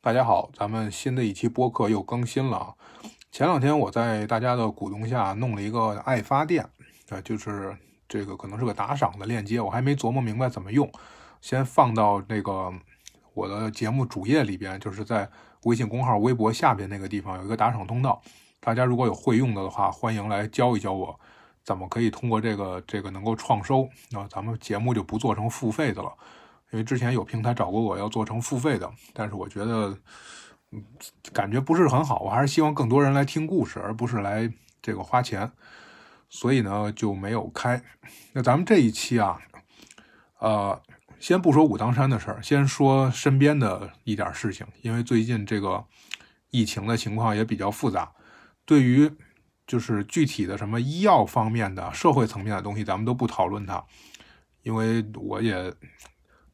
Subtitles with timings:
[0.00, 2.74] 大家好，咱们新的一期播客又更新了啊。
[3.32, 6.62] 前两天我在大家的鼓动下弄了一个爱发电，
[7.08, 7.76] 啊，就是
[8.08, 10.88] 这个可能是个打赏的链接，我还没琢磨明白怎么用，
[11.40, 12.72] 先放到那个
[13.34, 15.28] 我的节目主页里边，就是在
[15.64, 18.22] 微信公号、微博下边那个地方有一个打赏通道，
[18.60, 21.18] 大家如果有会用的的话，欢迎来教一教我
[21.64, 26.12] 怎么可以通过这个这个能够创收，那咱们节目就不做成付费的了。
[26.72, 29.96] 因为之前有平台找过我要做成付费的，但是我觉得，
[31.32, 32.18] 感觉不是很好。
[32.20, 34.52] 我还是希望更多人来听故事，而不是来
[34.82, 35.50] 这个花钱，
[36.28, 37.80] 所以呢就没有开。
[38.32, 39.40] 那咱们这一期啊，
[40.40, 40.82] 呃，
[41.20, 44.66] 先不说武当山的事儿，先说身边的一点事情。
[44.82, 45.84] 因为最近这个
[46.50, 48.12] 疫情的情况也比较复杂，
[48.64, 49.08] 对于
[49.68, 53.82] 就是具体的什么医药方面的、社会层面的东西，咱们都不讨论它，
[54.62, 55.72] 因为我也。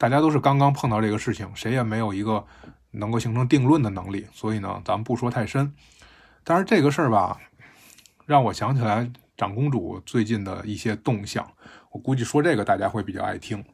[0.02, 2.44] 大家都是刚刚碰到这个事情，谁也没有一个
[2.90, 5.72] 能够形成定论的能力，所以呢，咱们不说太深。
[6.42, 7.38] 但是这个事儿吧，
[8.26, 11.48] 让我想起来长公主最近的一些动向。
[11.92, 13.64] 我估计说这个大家会比较爱听。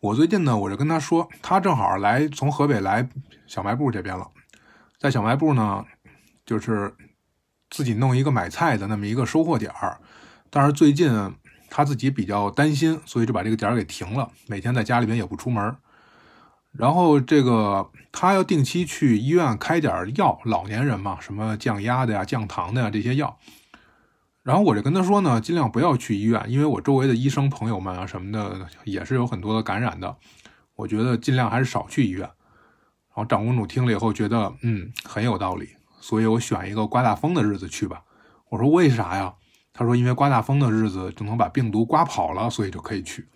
[0.00, 3.08] 我最近呢，我就跟她说，她正好来从河北来
[3.48, 4.30] 小卖部这边了，
[4.96, 5.84] 在小卖部呢，
[6.46, 6.94] 就是
[7.68, 10.00] 自己弄一个买菜的那么一个收货点儿，
[10.50, 11.34] 但是最近。
[11.70, 14.28] 他自己比较担心，所以就把这个点儿给停了。
[14.48, 15.76] 每天在家里边也不出门。
[16.72, 23.38] 然后这个他要定期去医院开点药，老年人嘛，什么降压的呀、降糖的呀这些药。
[24.42, 30.16] 然后我就跟他说呢，尽量不要去医院，因为我周围的医生朋友们啊什么的也是有很多的感染的。
[30.76, 32.20] 我觉得尽量还是少去医院。
[32.20, 38.02] 然后长公主听了以后觉得，嗯，很有道理，所以我选一个刮大风的日子去吧。
[38.48, 39.34] 我说为啥呀？
[39.80, 43.26] 他说：“因为刮大风的日子就能把病毒刮跑了，所以就可以去。”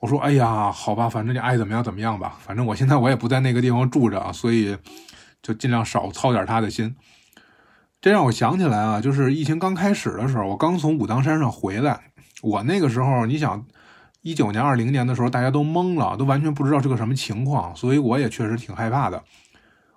[0.00, 2.38] 我说：“哎呀，好吧，反正你爱怎么样怎么样吧。
[2.40, 4.74] 反正我现在我也不在那个地方住着，所以
[5.42, 6.96] 就尽量少操点他的心。”
[8.00, 12.00] 这让我想起来啊，就是疫情刚开始的时候，我刚从武当山上回来。
[12.40, 13.66] 我那个时候，你想，
[14.22, 19.22] 一九年、二零年的时候，大家都懵了，都完全不知道是个什么情况，所以我也确实挺害怕的。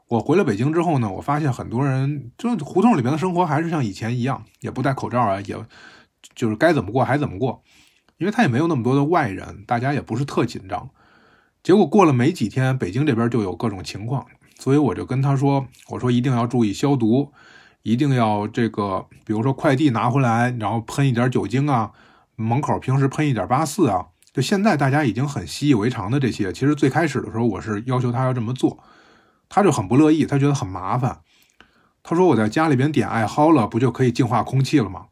[0.09, 5.56] 我回了北京之后呢，我发现很多人就胡同里面的生活还是像以前一样，也不戴口罩啊，也
[6.34, 7.62] 就是该怎么过还怎么过，
[8.17, 10.90] 因为他也没有那么多的外人，大家也不是特紧张。
[11.62, 14.25] 结果过了没几天，北京这边就有各种情况，
[14.57, 17.34] 所以我就跟他说：“我说一定要注意消毒，
[17.84, 21.91] 一定要这个，比如说快递拿回来，然后喷一点酒精啊，
[22.38, 24.06] 门口平时喷一点八四啊。
[24.31, 28.79] 就现在大家已经很习以为常的这些，其实最开始的时候我是要求他要这么做。”
[29.50, 31.19] 他就很不乐意，他觉得很麻烦。
[32.03, 35.08] 他说：“我在家里边点艾蒿了，不就可以净化空气了吗？”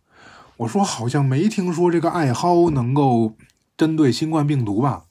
[0.57, 3.35] 我说：“好像没听说这个艾蒿能够
[3.75, 5.03] 针对新冠病毒吧？”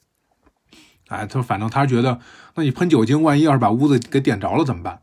[1.09, 2.19] 哎，他说：“反正他觉得，
[2.55, 5.01] 那你喷酒精，万一要是把屋子给点着了怎么办？”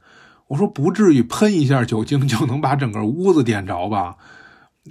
[0.49, 4.15] 我说：“不至于喷一下酒精就能把整个屋子点着吧？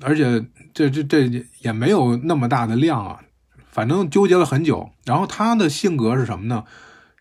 [0.01, 3.21] 而且这这这也没有那么大的量啊。
[3.69, 4.91] 反正纠结了很久。
[5.05, 6.63] 然后他的性格是什么呢？”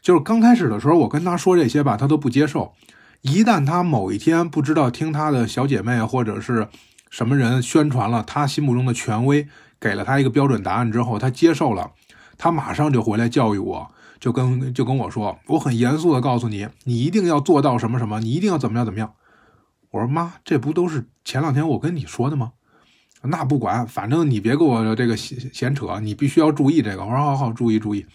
[0.01, 2.73] 就是刚开始的时候，我跟他说这些吧，他都不接受。
[3.21, 6.69] 一旦他某一天不知道听他的小姐妹或者是
[7.09, 9.47] 什么人宣传了他心目中的权威，
[9.79, 11.91] 给了他一个标准答案之后，他接受了，
[12.37, 19.13] 他马上就回来教育我，就跟就跟我说，我很严肃的告诉你，你一定要做到什么什么，你一定要怎么样怎么样。
[19.91, 22.53] 我说妈，这不都是前两天我跟你说的吗？
[23.23, 27.03] 那不管，反正你别给我这个闲闲扯，你必须要注意这个。
[27.03, 28.05] 我说好好注意注意。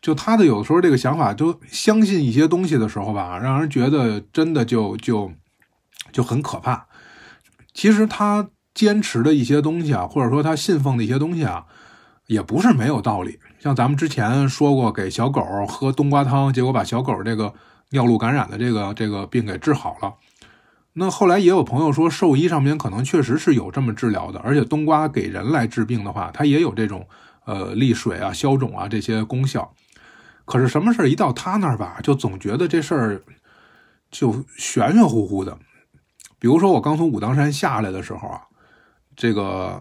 [0.00, 5.30] 就他的有的时候这个想法，就相信一些东西的时候吧，让人觉得真的就就
[6.12, 6.86] 就很可怕。
[7.74, 11.66] 其实他坚持的一些东西啊，或者说他信奉的一些东西啊，
[12.26, 13.38] 也不是没有道理。
[13.58, 17.52] 像咱们之前说过，给小狗喝冬瓜汤，结果把小狗这个
[17.90, 20.14] 尿路感染的这个这个病给治好了。
[20.94, 27.06] 那后来也有朋友说，兽医上面可能确实是有这么治疗的，而且冬瓜给人来治病的话，它也有这种
[27.44, 29.74] 呃利水啊、消肿啊这些功效。
[30.50, 33.22] 可是什么事一到他那儿吧，就总觉得这事儿
[34.10, 35.56] 就玄玄乎乎的。
[36.40, 38.40] 比如说我刚从武当山下来的时候啊，
[39.14, 39.80] 这个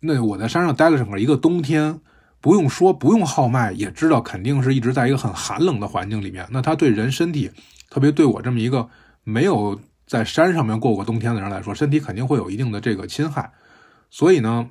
[0.00, 2.00] 那我在山上待了整个一个冬天，
[2.40, 6.44] 不用说不用号脉也知道，肯定是一直在一个很寒冷的环境里面。
[6.50, 7.52] 那他对人身体，
[7.88, 8.88] 特别对我这么一个
[9.22, 9.78] 没有
[10.08, 13.52] 在山上面过过冬天的人来说，身体肯定会有一定的这个侵害。
[14.10, 14.68] 所以呢，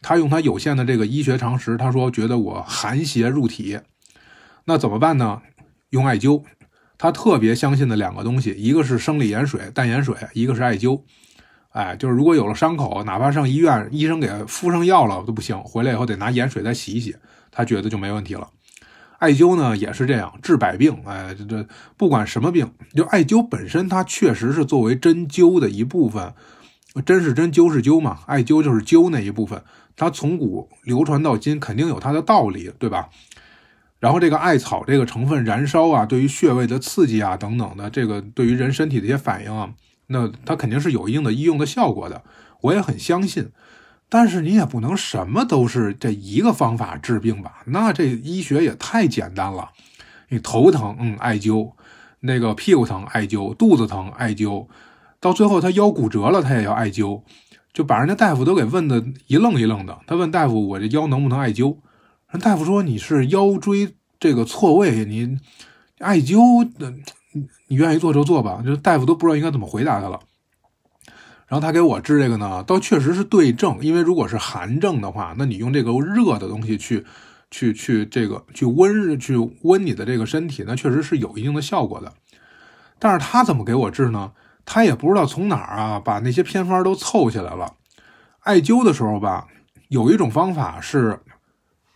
[0.00, 3.80] 他用他有限的这个医学常识，他说觉得我寒邪入体。
[4.68, 5.40] 那怎么办呢？
[5.88, 6.42] 用艾灸。
[6.98, 11.00] 他特别相信的两个东西，一个是生理盐水、淡盐水，一个是艾灸。
[11.70, 17.16] 哎，就是如果有了伤口，哪怕上医院，医生给敷上药了都不行，回来以后得拿盐水再洗一洗，
[17.50, 18.46] 他觉得就没问题了。
[19.18, 21.66] 艾灸呢也是这样治百病，哎，这这
[21.96, 26.34] 不管什么病，就艾灸本身它确实是作为针灸的一部分，
[27.06, 29.62] 针是针灸是灸嘛，艾灸就是灸那一部分，
[29.96, 33.08] 它从古流传到今肯定有它的道理，对吧？
[34.00, 39.70] 然后这个艾草这个成分燃烧啊，对于穴位的刺激啊等等的，这个对于人身体的一些反应啊，
[40.06, 42.22] 那它肯定是有一定的医用的效果的，
[42.60, 43.50] 我也很相信。
[44.08, 47.62] 但是你也不能什么都是这一个方法治病吧？
[47.66, 49.70] 那这医学也太简单了。
[50.28, 51.72] 你头疼，嗯，艾灸；
[52.20, 54.66] 那个屁股疼，艾灸；肚子疼，艾灸；
[55.20, 57.22] 到最后他腰骨折了，他也要艾灸，
[57.72, 59.98] 就把人家大夫都给问的一愣一愣的。
[60.06, 61.76] 他问大夫：“我这腰能不能艾灸？”
[62.30, 65.38] 人大夫说：“你是腰椎这个错位，你
[65.98, 66.68] 艾灸，
[67.68, 70.20] 你愿意做就做吧。”就大夫都不知道应该怎么回答他了。
[71.46, 77.06] 然后他给我治这个呢，倒确实是对症，因为如果是寒症的话，那你用这个热的东西去，
[77.50, 82.12] 去去这个去温去温你的这个身体，那确实是有一定的效果的。
[82.98, 84.32] 但是他怎么给我治呢？
[84.66, 87.72] 他也不知道从哪儿啊，把那些偏方都凑起来了。
[88.40, 89.46] 艾灸的时候吧，
[89.88, 91.18] 有一种方法是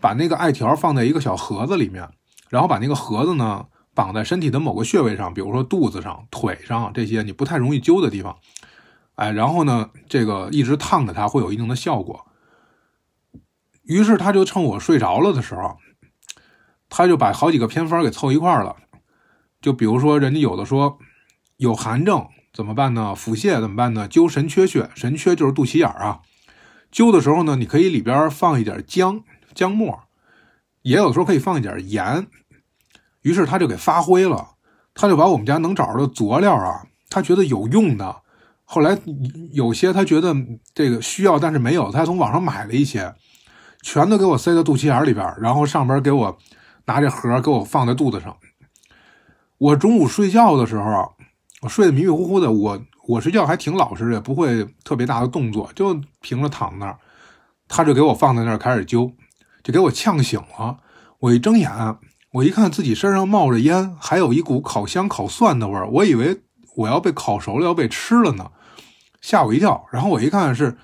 [0.03, 2.07] 把那个艾条放在一个小盒子里面，
[2.51, 3.65] 然后把那个盒子呢
[3.95, 8.37] 绑在身体的某个穴位上，比如说肚子上、腿上这些你不太容易灸的地方。
[9.15, 12.27] 哎，然后呢，这个一直烫着它会有一定的效果。
[13.85, 15.77] 于是他就趁我睡着了的时候，
[16.89, 18.77] 他就把好几个偏方给凑一块了。
[19.61, 20.99] 就比如说，人家有的说
[21.57, 23.15] 有寒症怎么办呢？
[23.15, 24.09] 腹泻怎么办呢？
[24.09, 26.21] 灸神阙穴，神阙就是肚脐眼啊。
[26.91, 29.23] 灸的时候呢，你可以里边放一点姜
[29.55, 30.01] 姜末，
[30.83, 32.27] 也有的时候可以放一点盐。
[33.23, 34.49] 于是他就给发挥了，
[34.95, 38.17] 他就把我们家能找着的佐料啊，他觉得有用的。
[38.65, 38.99] 后来
[39.53, 40.35] 有些他觉得
[40.75, 43.15] 这个需要，但是没有，他从网上买了一些，
[43.83, 46.39] 全都给我塞到肚脐眼里边，然后上边给我
[46.87, 48.37] 拿这盒给我放在肚子上。
[49.59, 51.13] 我中午睡觉的时候，
[51.61, 56.99] 我睡得迷迷糊糊的，我我睡觉还挺老实的，不会特别大的动作，就平着躺那儿，
[57.69, 59.13] 他就给我放在那儿开始灸，
[59.63, 60.79] 就给我呛醒了。
[61.21, 61.71] 我一睁眼，
[62.33, 66.43] 我一看自己身上冒着烟，还有一股烤香烤蒜的味儿，我以为
[66.77, 68.51] 我要被烤熟了，要被吃了呢。
[69.21, 70.77] 吓我一跳，然后我一看是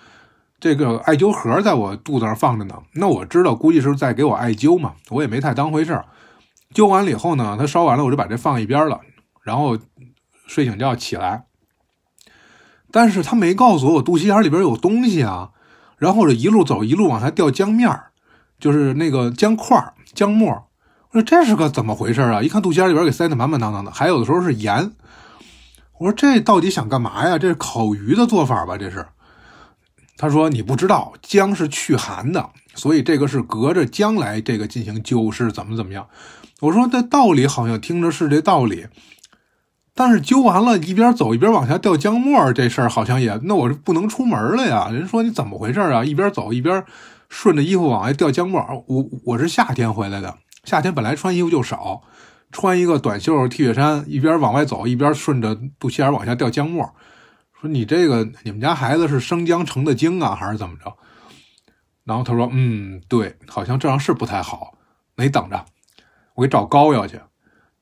[0.60, 6.04] 这个艾灸盒在我肚子上放着呢，那我知道估计是在给我艾灸嘛，我也没太当回事儿。
[6.72, 9.00] 灸完了以后呢，它烧完了，我就把这放一边了，
[9.42, 9.76] 然后
[10.46, 11.46] 睡醒觉起来，
[12.92, 15.50] 但是他没告诉我我肚脐眼里边有东西啊，
[15.96, 18.07] 然后我这一路走一路往下掉浆面儿，
[18.58, 20.48] 就是那个姜块姜末，
[21.10, 22.42] 我说这是个怎么回事啊？
[22.42, 24.92] 一看肚脐里边给塞得满满当当的，还有的时候是盐。
[25.98, 27.38] 我说这到底想干嘛呀？
[27.38, 28.76] 这是烤鱼的做法吧？
[28.76, 29.06] 这是？
[30.16, 36.06] 他说你不知道，姜是去寒的，所以这个是隔着姜来这个进行灸是怎么怎么样？
[36.60, 38.88] 我说这道理好像听着是这道理，
[39.94, 43.38] 但是灸完了，一边走一边往下掉姜末，这事儿好像也……
[43.44, 44.88] 那我是不能出门了呀？
[44.92, 46.04] 人说你怎么回事啊？
[46.04, 46.84] 一边走一边
[47.28, 48.60] 顺着衣服往外掉姜末。
[48.86, 52.02] 我我是夏天回来的，夏天本来穿衣服就少。
[52.50, 56.94] 穿一个短袖 T 恤衫，一边往外走，一边顺着肚脐眼往下掉姜末。
[57.60, 60.96] 说你这个，你们家孩子是生姜成的精啊，还是怎么着？
[62.04, 64.78] 然后他说：“嗯，对，好像这样是不太好。
[65.16, 65.62] 那你等着，
[66.36, 67.20] 我给找膏药去。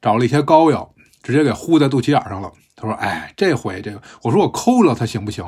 [0.03, 0.93] 找了一些膏药，
[1.23, 2.51] 直接给糊在肚脐眼上了。
[2.75, 5.45] 他说：‘哎，这回这个，我说我抠了它行不行？’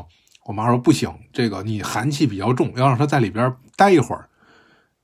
[0.47, 4.29] 我妈说不行，这个你寒气比较重，要让他在里边待一会儿。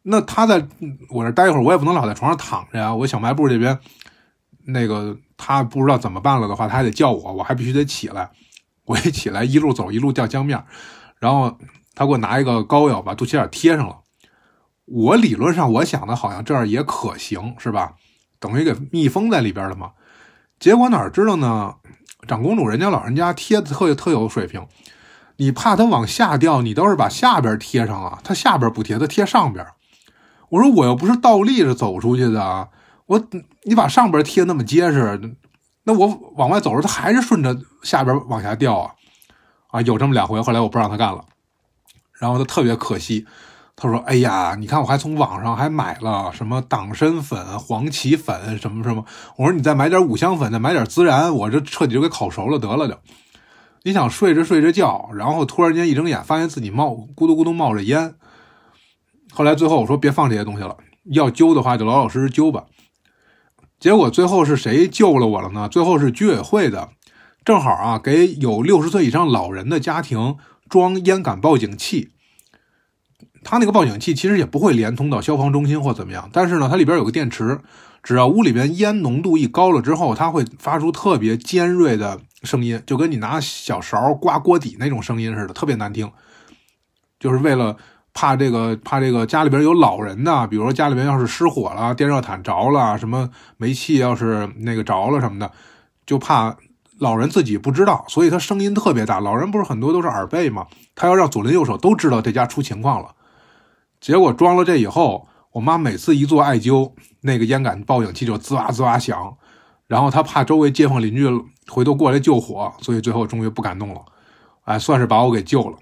[0.02, 0.66] 那他在
[1.08, 2.94] 我这待一会儿，我也不能老在床上躺着呀。
[2.94, 3.78] 我小卖部这边。”
[4.66, 8.30] 那个他不知道怎么办了的话，他还得叫我，我还必须得起来。
[8.86, 10.64] 我一起来，一路走一路掉江面，
[11.18, 11.58] 然后
[11.94, 14.00] 他给我拿一个膏药把肚脐眼贴上了。
[14.86, 17.94] 我理论上我想的好像这样也可行，是吧？
[18.38, 19.92] 等于给密封在里边了嘛。
[20.58, 21.74] 结果哪知道呢？
[22.26, 24.66] 长公主人家老人家贴的特特有水平，
[25.36, 28.18] 你怕它往下掉，你倒是把下边贴上啊。
[28.22, 29.66] 它下边不贴，它贴上边。
[30.48, 32.68] 我说我又不是倒立着走出去的啊。
[33.06, 33.22] 我
[33.64, 35.36] 你把上边贴那么结实，
[35.84, 38.92] 那我往外走着，它还是顺着下边往下掉啊！
[39.70, 41.24] 啊，有这么两回，后来我不让他干了，
[42.18, 43.26] 然后他特别可惜，
[43.74, 49.04] 他说：“哎呀，你看我还从网上还买了什么党参粉、黄芪粉什么什么。”
[49.36, 52.96] 我说：“你再买点五香粉，再买点孜然，我这彻底就给烤熟了得了就。”
[53.86, 58.14] 你想睡着睡着觉，然后突然间一睁眼，发现自己冒咕嘟咕嘟冒着烟。
[59.30, 62.64] 后来最后我说：“别放这些东西了，要灸的话就老老实实灸吧。”
[63.78, 65.68] 结果最后是谁救了我了呢？
[65.68, 66.88] 最后是居委会的，
[67.44, 70.36] 正好啊，给有六十岁以上老人的家庭
[70.66, 72.12] 装烟感报警器。
[73.42, 77.60] 他那个报警器其实也不会连通到消防中心或怎么样，但是呢，它里边有个电池，
[78.02, 86.10] 只要屋里边烟浓度一高了之后，它会发出特别尖锐的声音，就跟你拿小勺刮锅底那种声音似的，特别难听。
[87.18, 87.76] 就是为了
[88.12, 95.50] 怕这个怕这个家里边有老人的，比如说家里边要是失火了，电热毯着了，什么煤气要是那个着了什么的，
[96.04, 96.54] 就怕
[96.98, 99.20] 老人自己不知道，所以他声音特别大。
[99.20, 100.66] 老人不是很多都是耳背吗？
[100.94, 103.14] 他要让左邻右舍都知道这家出情况了。
[104.00, 109.36] 结果装了这以后，我妈每次一做艾灸，那个烟感报警器就滋哇滋哇响，
[109.86, 111.26] 然后她怕周围街坊邻居
[111.68, 114.00] 回头过来救火，所以最后终于不敢弄了，
[114.64, 115.76] 哎，算是把我给救了。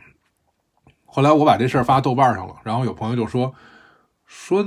[1.04, 3.52] 后来我把这事儿发豆瓣上了，然后有朋友就说
[4.26, 4.64] 说，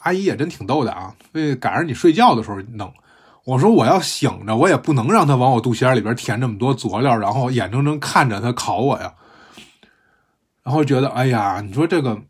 [0.00, 2.92] 阿姨也真挺逗的啊，为赶上你睡觉的时候弄。
[3.44, 9.14] 我说我要醒着，我也不能让他往我肚脐眼里边填这么多佐料，然后眼睁睁看着他烤我呀。
[10.62, 12.20] 然后觉得，哎呀，你说这个。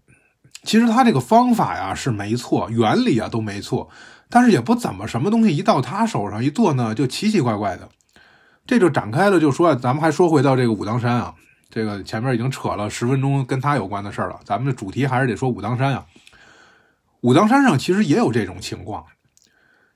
[0.66, 3.86] 其实他这个方法呀是没错，原理啊都没错，
[4.30, 7.86] 但是也不怎么什么东西一到他手上一做呢，就奇奇怪怪的。
[8.66, 11.34] 这就展开了，就说咱们还说回到这个武当山啊，
[11.68, 16.06] 这个前面已经扯了十分钟跟他有关的事儿了，咱们的主题还是得说武当山啊。
[17.20, 19.04] 武当山上其实也有这种情况，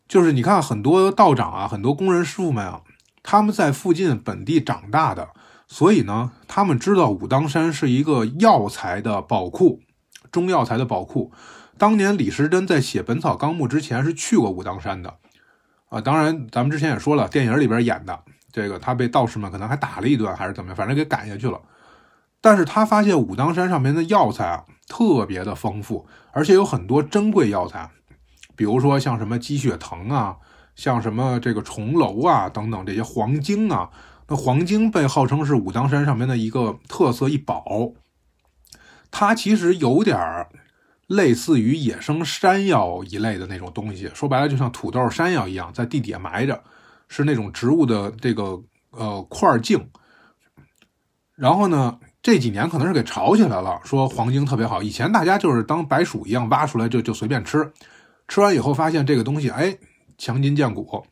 [0.09, 2.83] 就是你看很多道长啊，很多工人师傅们啊，
[3.23, 5.29] 他们在附近本地长大的，
[5.67, 9.81] 所以呢，他们知道武当山是一个药材的宝库。
[10.31, 11.33] 中药材的宝库，
[11.79, 15.15] 当年李时珍在写《本草纲目》之前是去过武当山的，
[15.89, 18.21] 啊，当然咱们之前也说了，电影里边演的
[18.53, 21.61] 这个他被道士们可能还打了一顿，还是怎么样，反正给赶下去了。
[22.41, 27.91] 但是他发现武当山上面的药材啊特别的丰富，而且有很多珍贵药材，
[28.55, 30.37] 比如说像什么鸡血藤啊，
[30.77, 33.91] 像什么这个重楼啊等等这些黄精啊，
[34.29, 37.93] 那黄精被号称是武当山上面的一个特色一宝。
[39.11, 40.49] 它其实有点儿
[41.07, 46.63] 类似于野生山药一类的那种东西，说白了就像土豆山药一样，在地底下埋着，
[47.09, 49.79] 是那种植物的这个呃块茎。
[51.35, 54.83] 然后呢，这几年可能是给炒起来了，说黄精特别好。
[54.83, 57.73] 以前大家就是当白薯一样挖出来就就随便吃，
[58.27, 59.79] 吃完以后发现这个东西哎
[60.17, 61.07] 强筋健骨，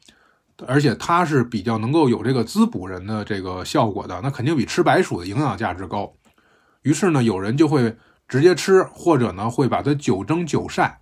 [0.67, 6.13] 而且它是比较能够有这个滋补人的这个效果的，那肯定比吃白薯的营养价值高。
[6.83, 11.01] 于是呢，有人就会直接吃，或者呢会把它九蒸九晒，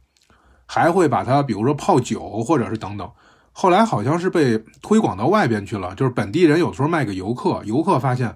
[0.67, 3.11] 还会把它比如说泡酒，或者是等等。
[3.57, 8.35] 后来好像是被推广到外边去了，就是本地人有的时候卖给游客，游客发现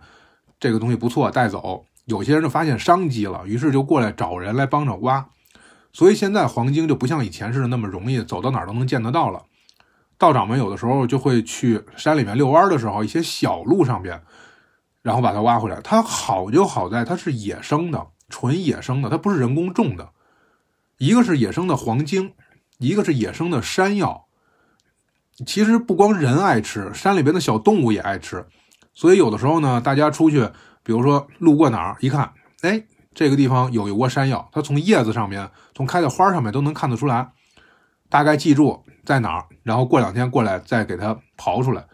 [0.60, 1.84] 这个东西不错，带走。
[2.04, 5.28] 有些人就发现商机了，于是就过来找人来帮着挖。
[5.92, 9.42] 所以现在黄金就不像以前似的那么容易，走到哪儿都能见得到了。
[10.16, 14.22] 道长们有的时候就会去山里面遛弯的时候，一些小路上边。
[15.02, 20.10] 然后把它挖回来，它好就好在它是野生的，纯野生的，它不是人工种的。
[20.98, 22.34] 一个是野生的黄精，
[22.78, 24.27] 一个是野生的山药。
[25.46, 28.44] 其实不光人爱吃，山里边的小动物也爱吃。
[28.94, 30.48] 所以有的时候呢，大家出去，
[30.82, 37.30] 比如说路过哪儿，一看，哎，这个地方有一窝山药，它从叶子上面，从开的花上面都能看得出来。
[38.08, 41.84] 大概记住在哪儿，然后过两天过来再给它刨出来。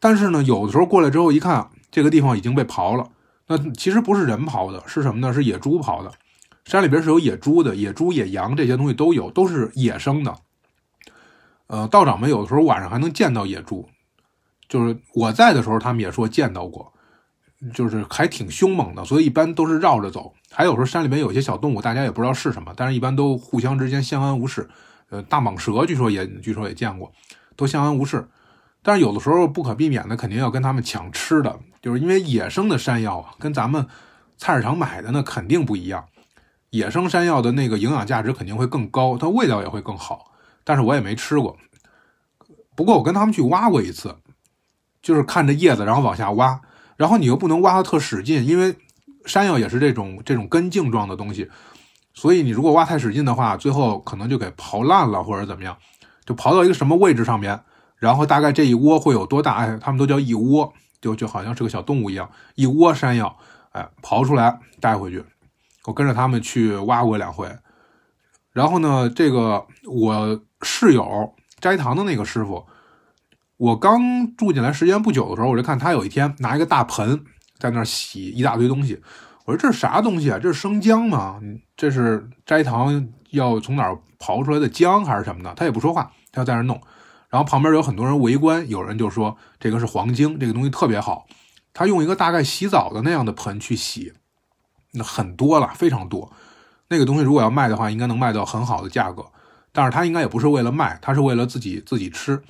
[0.00, 1.68] 但是呢，有的时候过来之后一看。
[1.94, 3.06] 这个地方已经被刨了，
[3.48, 5.30] 那其实不是人刨的，是什么呢？
[5.30, 6.10] 是野猪刨的。
[6.64, 10.34] 山里边是有野猪的，野猪、野羊这些东西都有，都是野生的。
[11.72, 13.88] 呃，道长们有的时候晚上还能见到野猪，
[14.68, 16.92] 就是我在的时候，他们也说见到过，
[17.72, 20.34] 就是还挺凶猛的，所以一般都是绕着走。
[20.50, 24.68] 还有时候山里面有些小动物，大家也不知道是什么，但是一般都互相之间相安无事。
[25.08, 27.10] 呃，大蟒蛇据说也据说也见过，
[27.56, 28.28] 都相安无事。
[28.82, 31.58] 但是有的时候不可避免的，肯定要跟他们抢吃的。
[31.80, 33.86] 就是因为野生的山药啊，跟咱们
[34.36, 36.04] 菜市场买的那肯定不一样。
[36.68, 40.31] 野生山药的那个营养价值肯定会更高，它味道也会更好。
[40.64, 41.56] 但是我也没吃过。
[42.74, 44.16] 不过我跟他们去挖过一次，
[45.02, 46.60] 就是看着叶子然后往下挖，
[46.96, 48.76] 然后你又不能挖的特使劲，因为
[49.26, 51.50] 山药也是这种这种根茎状的东西，
[52.14, 55.76] 所以你如果挖太使劲的话，最后可能就给刨烂了或者怎么样，
[56.24, 57.60] 就刨到一个什么位置上面，
[57.96, 59.54] 然后大概这一窝会有多大？
[59.56, 60.72] 哎，他们都叫一窝。
[61.02, 63.36] 就就好像是个小动物一样，一窝山药，
[63.72, 65.24] 哎，刨出来带回去。
[65.84, 67.52] 我跟着他们去挖过两回，
[68.52, 72.66] 然后呢，这个我室友斋堂的那个师傅，
[73.56, 77.24] 我刚住进来时间不久的时候，我就看他有一天拿一个大盆
[77.58, 79.00] 在那儿洗一大堆东西。
[79.44, 80.38] 我说这是啥东西啊？
[80.38, 81.40] 这是生姜吗？
[81.76, 85.52] 这是斋堂要从哪儿刨出来的姜还是什么的？
[85.54, 86.80] 他也不说话，他在那儿弄。
[87.28, 91.26] 然后旁边有很多人围观，有人就说这个是黄精，这个东西特别好。
[91.72, 94.12] 他用一个大概洗澡的那样的盆去洗，
[94.92, 96.30] 那很多了，非常多。
[96.92, 99.24] 那个东西如果要卖的话，应该能卖到很好的价格。
[99.72, 102.42] 但是它应该也不是为了卖，它是为了自己自己吃。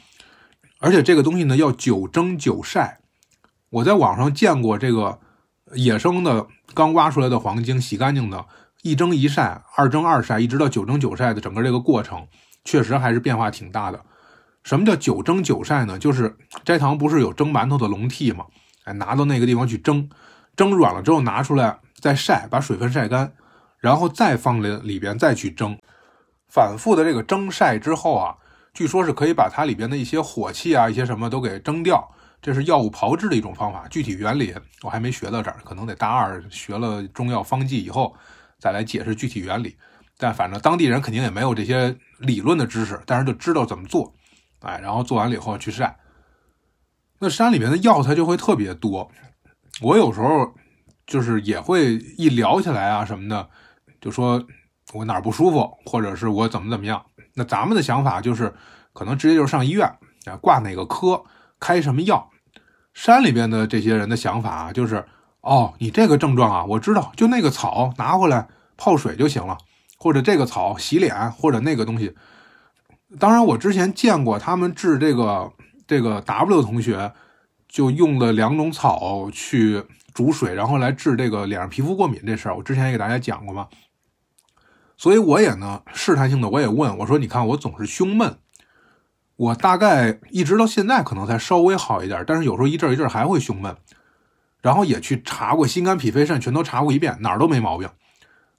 [0.80, 2.98] 而且这个东西呢要九蒸九晒，
[3.70, 5.20] 我在网上见过这个
[5.74, 8.44] 野生的刚挖出来的黄金，洗干净的，
[8.82, 12.26] 一蒸一晒，二蒸二晒，一直到九蒸九晒的整个这个过程，
[12.64, 14.00] 确实还是变化挺大的。
[14.64, 15.96] 什么叫九蒸九晒呢？
[15.98, 18.46] 就是斋堂不是有蒸馒头的笼屉吗？
[18.84, 20.10] 哎，拿到那个地方去蒸，
[20.56, 23.32] 蒸软了之后拿出来再晒，把水分晒干，
[23.82, 25.76] 然后再放里里边再去蒸，
[26.48, 28.36] 反复的这个蒸晒之后啊。
[28.72, 32.10] 据说是可以把它里边的一些火气啊，一些什么都给蒸掉，
[32.40, 33.86] 这是药物炮制的一种方法。
[33.88, 38.16] 具体原理我还没学到这儿，可能得大二学了中药方剂以后
[38.58, 39.76] 再来解释具体原理。
[40.16, 44.14] 但反正当地人肯定也没有这些理论的知识，但是就知道怎么做。
[44.60, 45.98] 哎，然后做完了以后去晒。
[47.18, 49.10] 那山里面的药材就会特别多。
[49.82, 50.54] 我有时候
[51.06, 53.50] 就是也会一聊起来啊什么的，
[54.02, 54.44] 就说
[54.92, 57.02] 我哪儿不舒服，或者是我怎么怎么样。
[57.34, 58.52] 那咱们的想法就是，
[58.92, 59.86] 可能直接就是上医院
[60.26, 61.24] 啊，挂哪个科，
[61.58, 62.28] 开什么药。
[62.92, 65.02] 山里边的这些人的想法啊，就是，
[65.40, 69.56] 哦，你这个症状啊，我知道，就那个草拿回来泡水就行了，
[69.96, 72.14] 或者这个草洗脸，或者那个东西。
[73.18, 75.50] 当然，我之前见过他们治这个
[75.86, 77.12] 这个 W 同学，
[77.68, 79.82] 就用了两种草去
[80.12, 83.68] 煮水，然后来治这个脸上皮肤过敏这事儿，我之前也给大家讲过嘛。
[85.02, 88.38] 所以我也呢试探性的我也问我说：“你看我总是胸闷，
[89.34, 93.76] 我大概一直到现在可能才稍微好一点，但是有时候一阵一阵还会胸闷。
[94.60, 97.90] 然后也去查过心肝脾肺肾，全都查过一遍，哪儿都没毛病。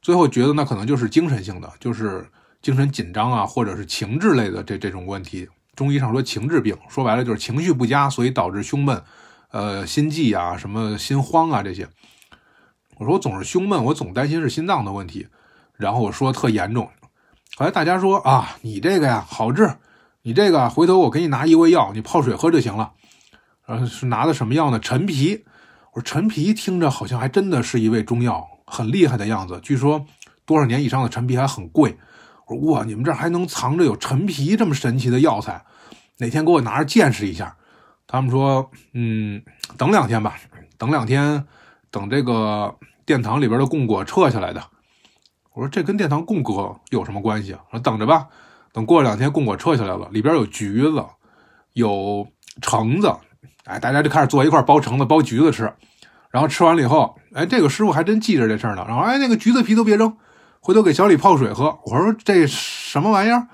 [0.02, 2.30] 最后觉得那可能就是精神性的，就是
[2.62, 5.48] 精神紧张啊，或者是情志类的这这种问题。
[5.78, 9.02] 中医上说情志病，说白了就是情绪不佳，所以导致胸闷，
[9.52, 11.88] 呃，心悸啊，什么心慌啊这些。
[12.98, 15.30] 我说我总是胸闷，我总担心是心脏的问题。”
[15.78, 16.90] 然后我说特严重，
[17.58, 19.76] 后来大家说啊，你这个呀好治，
[20.22, 22.92] 你这个回头我给你拿一味药，你泡水喝就行了。
[23.66, 24.80] 呃，是拿的什么药呢？
[24.80, 25.46] 陈皮。
[25.94, 29.60] 我说陈皮听着好像还真的是一味中药，很厉害的样子。
[29.62, 30.04] 据说
[30.46, 31.96] 多少年以上的陈皮还很贵。
[32.48, 35.64] 我说哇，你们这还能藏着有陈皮这么神奇的药材？
[36.18, 37.56] 哪天给我拿着见识一下？
[38.08, 39.42] 他们说，嗯，
[39.78, 40.36] 等两天吧，
[40.78, 41.46] 等两天，
[41.90, 42.74] 等这个
[43.06, 44.62] 殿堂里边的供果撤下来的。
[45.54, 47.60] 我说这跟殿堂供果有什么关系啊？
[47.72, 48.28] 说等着吧，
[48.72, 51.06] 等过两天供果撤下来了，里边有橘子，
[51.74, 52.28] 有
[52.62, 53.16] 橙子，
[53.66, 55.72] 哎，大家就开始坐一块剥橙子、剥橘子吃。
[56.32, 58.84] 然后吃完了以后，哎，这个师傅还真记着这事儿呢。
[58.88, 60.18] 然后哎，那个橘子皮都别扔，
[60.60, 61.78] 回头给小李泡水喝。
[61.86, 63.48] 我说这什么玩意儿？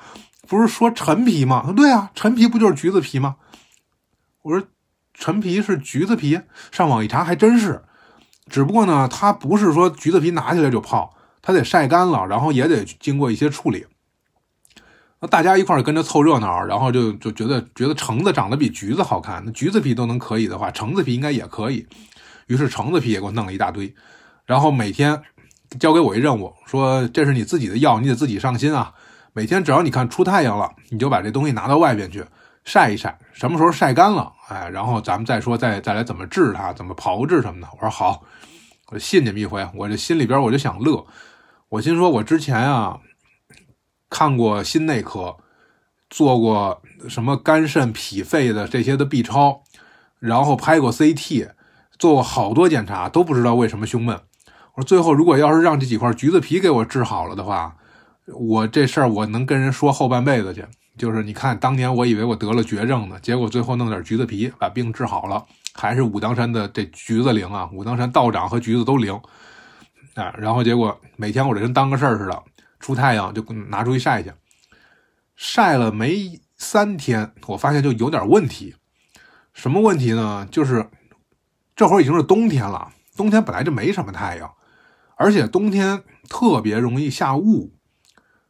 [0.48, 1.74] 不是说陈皮吗？
[1.76, 3.36] 对啊，陈皮不就是橘子皮吗？
[4.44, 4.66] 我说
[5.14, 6.40] 陈皮是橘子皮，
[6.72, 7.84] 上网一查还真是，
[8.50, 11.14] 只不过呢，它不是说橘子皮拿起来就泡。
[11.42, 13.86] 它得晒干了，然后也得经过一些处理。
[15.22, 21.86] 那大家一块跟着凑热闹，然后就就觉得觉得橙子长得比橘子好看，那橘子皮都能可以的话，橙子皮应该也可以。
[22.48, 23.94] 于是橙子皮也给我弄了一大堆，
[24.46, 25.22] 然后每天
[25.78, 28.94] 交给我一任务，说这是你自己的药，你得自己上心啊。
[29.34, 32.24] 每天只要你看出太阳了，你就把这东西拿到外边去
[32.64, 37.68] 晒一晒，什么时候晒干了，哎，然后咱们再说再再来怎么治它，怎么炮制什么的。
[37.74, 38.24] 我说好，
[38.88, 41.06] 我信你们一回，我这心里边我就想乐。
[41.70, 43.00] 我心说，我之前啊
[44.10, 45.38] 看过心内科，
[46.10, 49.62] 做过什么肝肾脾肺的这些的 B 超，
[50.18, 51.52] 然后拍过 CT，
[52.00, 54.20] 做过好多检查，都不知道为什么胸闷。
[54.74, 57.76] 我说最后如果要是让这几块橘子皮给我治好了的话，
[58.34, 60.66] 我这事儿我能跟人说后半辈子去。
[60.98, 67.70] 就是你看，当年我以为我得了绝症呢，结果最后弄点橘子皮把病治好了，还是武当山的这橘子灵啊！
[67.72, 69.18] 武当山道长和橘子都灵。
[70.20, 72.44] 啊，然后结果每天我这跟当个事儿似的，
[72.80, 74.32] 出太阳就拿出去晒去，
[75.36, 78.76] 晒了没三天，我发现就有点问题。
[79.54, 80.48] 什么问题呢？
[80.52, 80.90] 就是
[81.76, 84.54] 这会儿已经是冬天了，冬天本来就没什么太阳，
[85.16, 87.74] 而且冬天特别容易下雾，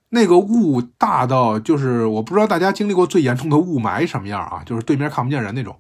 [0.10, 5.80] 那个雾大到就是我不知道大家经历过最严重的雾霾什么样啊，就是对面看不见人那种。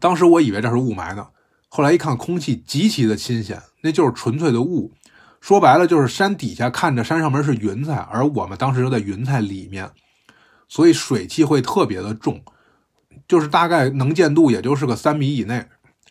[0.00, 1.28] 当时我以为这是雾霾呢。
[1.68, 4.92] 后来一看，空气极其的新鲜，那就是纯粹的雾。
[5.40, 9.88] 说白了，就是山底下看着山上面是云彩，而我们当时就在云彩里面，
[10.68, 12.42] 所以水汽会特别的重，
[13.28, 15.64] 就是大概能见度也就是个三米以内，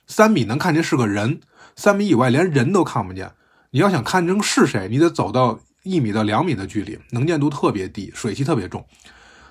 [0.07, 1.41] 三米能看见是个人，
[1.75, 3.29] 三米以外连人都看不见。
[3.71, 8.83] 你要想看清是谁，你得走到一米到两米的距离，能见度特别低，水汽特别重。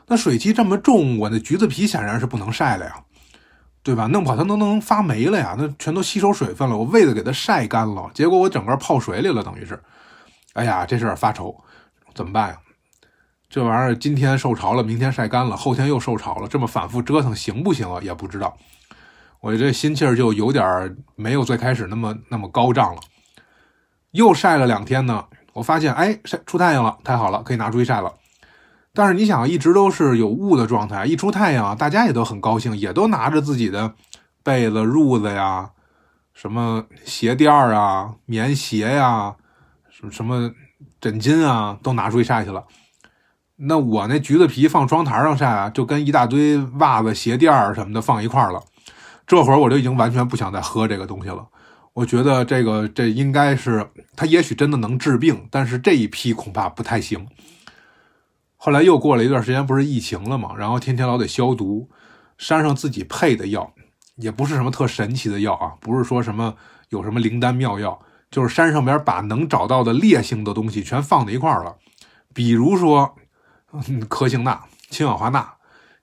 [0.07, 2.94] 那水汽这么重，我那橘子皮显然是不能晒了呀。
[3.87, 4.09] 对吧？
[4.09, 5.55] 弄不好它都能发霉了呀！
[5.57, 6.77] 那全都吸收水分了。
[6.77, 9.81] 我为了给它晒干了，结果我整个泡水里了，等于是。
[10.55, 11.57] 哎呀，这事儿发愁，
[12.12, 12.59] 怎么办呀？
[13.49, 18.01] 这玩意儿今天受潮了，明天晒干了，后天又受潮了，这么反复折腾行不行啊？
[18.03, 18.57] 也不知道。
[19.40, 23.01] 我这心气儿就有点没有最开始那么那么高涨了。
[24.11, 28.12] 又晒了两天呢，我发现哎，晒出太阳了，太好了，可以拿出去晒了。
[28.96, 33.92] 但是你想，一直都是有雾的状态，一出太阳，大家也都很高兴，也都拿着自己的
[34.42, 35.68] 被子、褥子呀，
[36.32, 39.35] 什么鞋垫啊、棉鞋呀，
[39.90, 40.50] 什么什么
[40.98, 42.64] 枕巾啊，都拿出去晒去了。
[43.56, 48.62] 那我那橘子皮放窗台上晒啊，就跟一大堆袜子、鞋垫什么的放一块了。
[49.26, 51.46] 这会儿我就已经完全不想再喝这个东西了。
[51.92, 57.26] 我觉得这个这应该是它，也许真的能治病，但是这一批恐怕不太行。
[58.66, 61.88] 后来又过了一段时间，不是疫情了嘛，然后天天老得消毒。
[62.37, 63.72] 山上自己配的药，
[64.16, 66.52] 也不是什么特神奇的药啊，不是说什么
[66.88, 67.96] 有什么灵丹妙药，
[68.29, 71.76] 就是山上边把能找到的烈性的东西全放在一块儿了。
[72.35, 73.14] 比如说，
[74.11, 75.48] 科兴钠、氢氧化钠，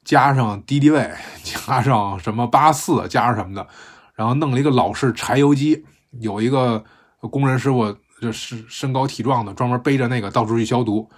[0.06, 1.12] 加上敌敌畏，
[1.44, 3.68] 加上什么八四，加上什么的，
[4.16, 5.84] 然后弄了一个老式柴油机，
[6.22, 6.82] 有一个
[7.20, 11.10] 工人师傅，就是身高体壮的，专门背着那个到处去消毒。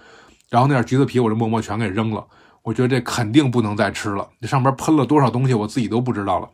[0.48, 2.24] 然后那点橘子皮，我就默默全给扔了。
[2.62, 4.28] 我觉得这肯定不能再吃了。
[4.40, 6.48] 这上边喷了多少东西，我自己都不知道了。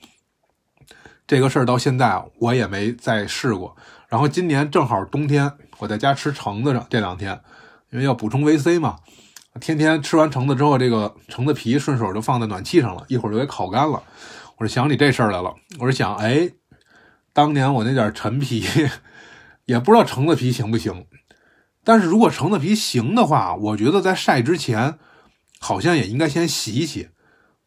[1.26, 3.74] 这个事儿到现在我也没再试过。
[4.08, 7.40] 然后今年正好冬天，我在家吃橙子上，这两天
[7.90, 8.98] 因为要补充维 C 嘛，
[9.60, 14.02] 天天吃完橙子之后，这个橙子皮顺手就放在暖气上了，一会儿就给烤干了。
[14.58, 16.50] 我说想起这事儿来了，我说想，哎，
[17.32, 18.66] 当年我那点陈皮，
[19.64, 21.06] 也不知道橙子皮行不行。
[21.84, 24.98] 但是如果橙子皮行的话，我觉得在晒之前，
[25.58, 27.08] 好像也应该先洗一洗，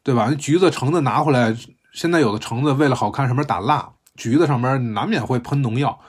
[0.04, 0.34] 对吧？
[0.38, 1.56] 橘子、橙子拿回来，
[1.94, 6.00] 现在有的橙子为了好看上面打蜡，橘子上面难免会喷农药，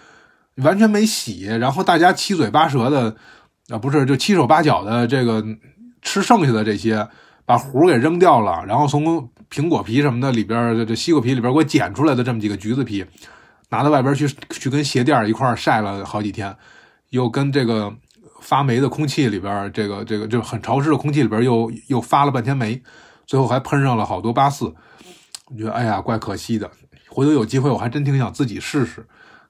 [0.56, 3.16] 完全没洗，然后大家七嘴八舌的，
[3.70, 5.44] 啊，不是就七手八脚的这个
[6.02, 7.08] 吃剩下的这些，
[7.44, 13.04] 把核给扔掉了，然后从苹果皮什么的里边，这西瓜皮里边给我捡出来的这么几个橘子皮，
[13.70, 16.56] 拿到外边去去跟鞋垫一块晒了好几天。
[17.10, 17.94] 又跟这个
[18.40, 22.82] 发霉的空气里边，这个这个就是很潮湿的空气里边又又发了半天霉，
[23.26, 24.66] 最后还喷上了好多八四，
[25.46, 26.70] 我觉得哎呀怪可惜的。
[27.08, 29.06] 回头有机会我还真挺想自己试试，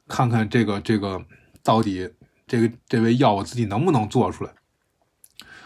[0.06, 1.20] 看看这个这个
[1.64, 2.08] 到底
[2.46, 4.50] 这个这味药我自己能不能做出来。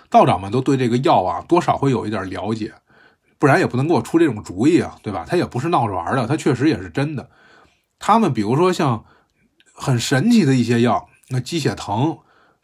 [0.09, 2.73] 道长们都对这个药啊多少会有一点了解，
[3.39, 5.27] 不然也不能给我出这种主意啊，对吧？
[5.29, 7.29] 他也不是闹着玩的，他确实也是真的。
[7.99, 9.05] 他们比如说像
[9.75, 11.10] 很神奇的一些药。
[11.33, 12.19] 那鸡血藤、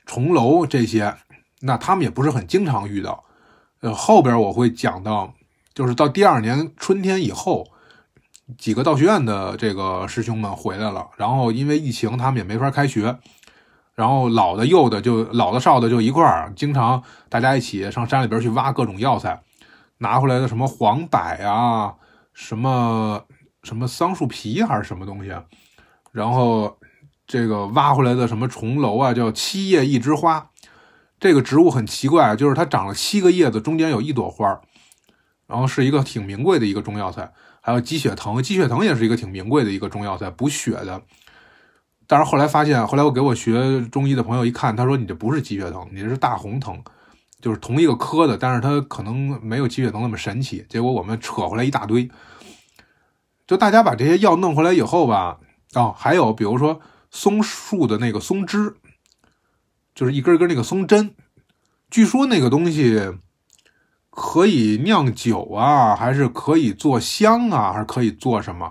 [0.05, 1.15] 重楼这些，
[1.61, 3.25] 那他们也不是很经常遇到。
[3.81, 5.33] 呃，后边我会讲到，
[5.73, 7.65] 就是到第二年春天以后，
[8.59, 13.17] 几个道学院的这个师兄们回来了，然后因为疫情，他们也没法开学，
[13.95, 19.41] 然后老的幼的就老的少的就一块儿，经常大家一起上山里边去挖各种药材，
[19.99, 21.95] 拿回来的什么黄柏啊，
[22.35, 23.23] 什么
[23.63, 25.33] 什么桑树皮还是什么东西，
[26.11, 26.77] 然后。
[27.27, 30.51] 这个挖回来的什么重楼啊，叫七叶一枝花。
[31.19, 34.61] 这个植物很奇怪，就是它长了七个叶子，中间有一朵花
[35.47, 37.33] 然后是一个挺名贵的一个中药材。
[37.61, 41.03] 还有鸡血藤，鸡血藤也是一个挺名贵的一个中药材，补血的。
[42.07, 46.79] 但是后来发现，后来我给我学中医的朋友一看，他说你这不是鸡血藤，你这是大红藤，
[47.41, 50.65] 就是同一个科的，但是它可能没有鸡血藤那么神奇。
[50.69, 52.09] 结果我们扯回来一大堆，
[53.47, 55.39] 就大家把这些药弄回来以后吧，
[55.75, 56.81] 哦，还有比如说。
[57.17, 58.77] 松树的那个松枝，
[59.95, 61.15] 就是一根根那个松针，
[61.89, 63.11] 据说那个东西
[64.11, 68.71] 可以酿酒啊，还是可以做香啊，还是可以做什么？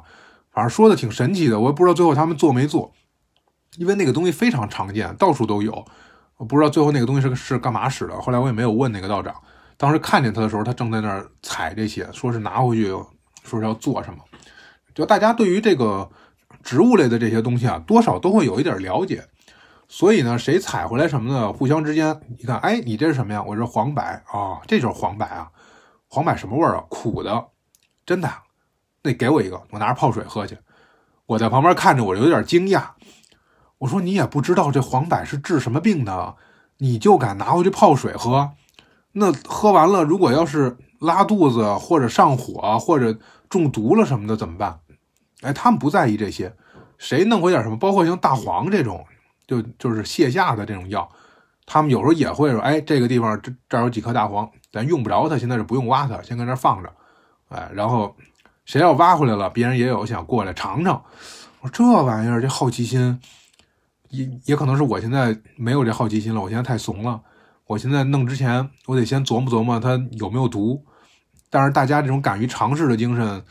[0.51, 2.93] 反正说的挺神奇的，我也不知道最后他们做没做，
[3.77, 5.83] 因为那个东西非常常见，到处都有。
[6.37, 9.33] 我不知道最后那个东西是是干嘛使的，后来我也没有问那个道长。
[9.75, 12.91] 当时看见他的时候，他正在那儿采这些，说是拿回去，
[13.43, 14.19] 说是要做什么。
[14.93, 16.07] 就大家对于这个。
[16.65, 19.23] 植物类的这些东西啊，多少都会有一点了解，
[19.87, 23.41] 所以呢，谁采回来什么的，互相之间你看，哎，你这是什么呀？
[23.41, 25.47] 我这黄柏啊，这就是黄柏啊，
[26.09, 26.83] 黄柏什么味儿啊？
[26.89, 27.45] 苦的，
[28.03, 28.27] 真的？
[29.03, 30.57] 那给我一个，我拿着泡水喝去。
[31.27, 32.83] 我在旁边看着，我有点惊讶。
[33.77, 36.35] 我说你也不知道这黄柏是治什么病的，
[36.79, 38.49] 你就敢拿回去泡水喝？
[39.11, 43.15] 那喝完了，如果要是拉肚子或者上火或者
[43.47, 44.79] 中毒了什么的怎么办？
[45.41, 46.53] 哎，他们不在意这些，
[46.97, 49.05] 谁弄回点什么，包括像大黄这种，
[49.47, 51.07] 就就是泻下的这种药，
[51.65, 56.91] 他们有时候也会说，哎，这个地方这这儿有几颗大黄，咱用不着它，现在是不用挖它，先搁那放着，
[57.49, 58.15] 哎，然后
[58.65, 61.03] 谁要挖回来了，别人也有想过来尝尝。
[61.61, 63.19] 我说这玩意儿，这好奇心，
[64.09, 67.21] 也也可能是我现在没有这好奇心了，我现在太怂了。
[67.67, 70.85] 我现在弄之前，我得先琢磨琢磨它有没有毒。
[71.49, 73.43] 但是大家这种敢于尝试的精神，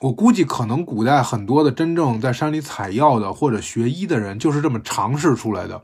[0.00, 5.82] 我估计可能古代很多的真正在山里采药的或者学医的人，就是这么尝试出来的。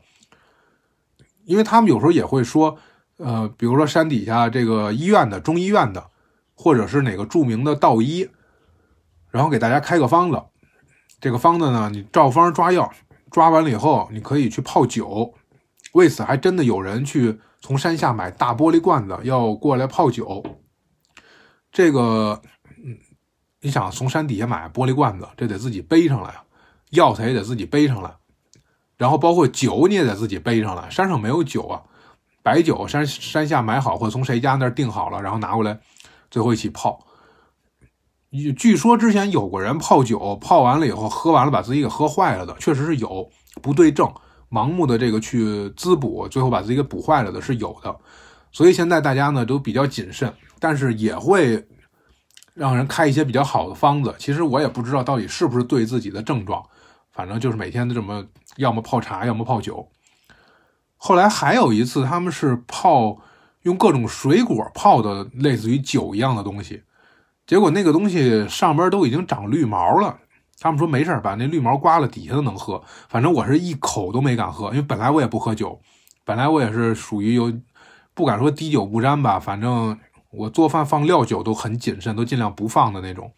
[1.45, 2.77] 因为他们有时候也会说，
[3.17, 6.09] 呃，比如说山底下这个医院的中医院的，
[6.55, 8.27] 或者是哪个著名的道医，
[9.29, 10.41] 然后给大家开个方子。
[11.21, 12.91] 这个方子呢，你照方抓药，
[13.29, 15.33] 抓完了以后，你可以去泡酒。
[15.93, 20.43] 为此，还真的有人去从山下买大玻璃罐子，要过来泡酒。
[21.71, 22.41] 这个，
[23.61, 26.35] 你想从山底下买玻璃罐子，这得自己背上来
[26.91, 28.15] 药材也得自己背上来，
[28.97, 30.89] 然后包括酒你也得自己背上来。
[30.89, 31.81] 山上没有酒啊，
[32.43, 35.79] 白酒山山下买好，或者从谁家那儿订好了，然后拿过来，
[36.29, 37.03] 最后一起泡。
[38.57, 43.27] 据说之前有过人泡酒，泡完了以后喝完了把自己给喝坏了的，确实是有
[43.61, 44.13] 不对症，
[44.49, 47.95] 盲目的这个去滋补，最后把自己给补坏了的是有的。
[48.51, 51.67] 所以现在大家呢都比较谨慎，但是也会
[52.57, 54.13] 让人开一些比较好的方子。
[54.17, 56.63] 其实我也不知道到底是不是对自己的症状，
[57.11, 58.25] 反正就是每天都这么，
[58.57, 59.87] 要么泡茶，要么泡酒。
[60.97, 63.17] 后来还有一次，他们是泡
[63.61, 66.81] 用各种水果泡的，类似于酒一样的东西。
[67.45, 70.17] 结果那个东西上边都已经长绿毛了，
[70.59, 72.83] 他们说没事把那绿毛刮了，底下都能喝。
[73.07, 75.79] 反正我是一口都没敢喝，因为本来我也不喝酒，
[76.25, 77.53] 本来我也是属于有
[78.13, 79.97] 不敢说滴酒不沾吧，反正
[80.31, 83.31] 我做饭放料酒都很谨慎，都尽量不放的那种。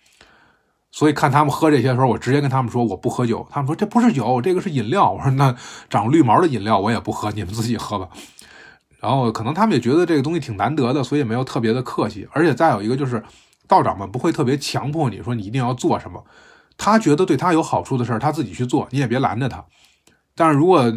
[0.91, 3.47] 所以看他们喝这些时候，我直接跟他们说我不喝酒。
[3.51, 5.11] 他们说这不是酒，这个是饮料。
[5.11, 5.55] 我说那
[5.89, 8.09] 长绿毛的饮料我也不喝，你们自己喝吧。
[8.99, 12.27] 然后可能他们也觉得这个东西挺难得的，所以没有特别的客气。
[12.31, 13.23] 而且再有一个就是。
[13.69, 16.25] 道长们不会特别强迫你说你一定要做什么，
[16.75, 19.63] 他觉得对他有好处的事儿，他自己去做，你也别拦着他。
[20.33, 20.91] 但是如果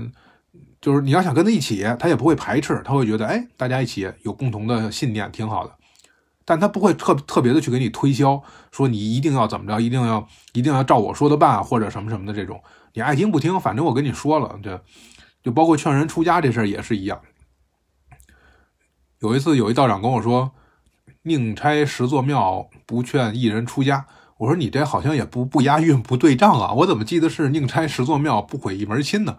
[0.81, 5.73] 就是你要想跟他一起，他也不会排斥，他会觉得哎，大家一起有共同的信念挺好的。
[6.45, 12.63] 但他不会特特别的去给你推销，说你一定要怎么着，一定要一定要照我说的办，或者什么什么的这种，
[12.95, 14.83] 你爱听不听，反正我跟你说了，这
[15.43, 17.21] 就包括劝人出家这事儿也是一样。
[19.21, 20.53] 有一次有一道长跟我说。
[21.25, 24.07] 宁拆十座庙，不劝一人出家。
[24.39, 26.73] 我说你这好像也不不押韵，不对仗啊！
[26.73, 29.37] 我怎么记得是宁拆十座庙，不毁一门亲呢？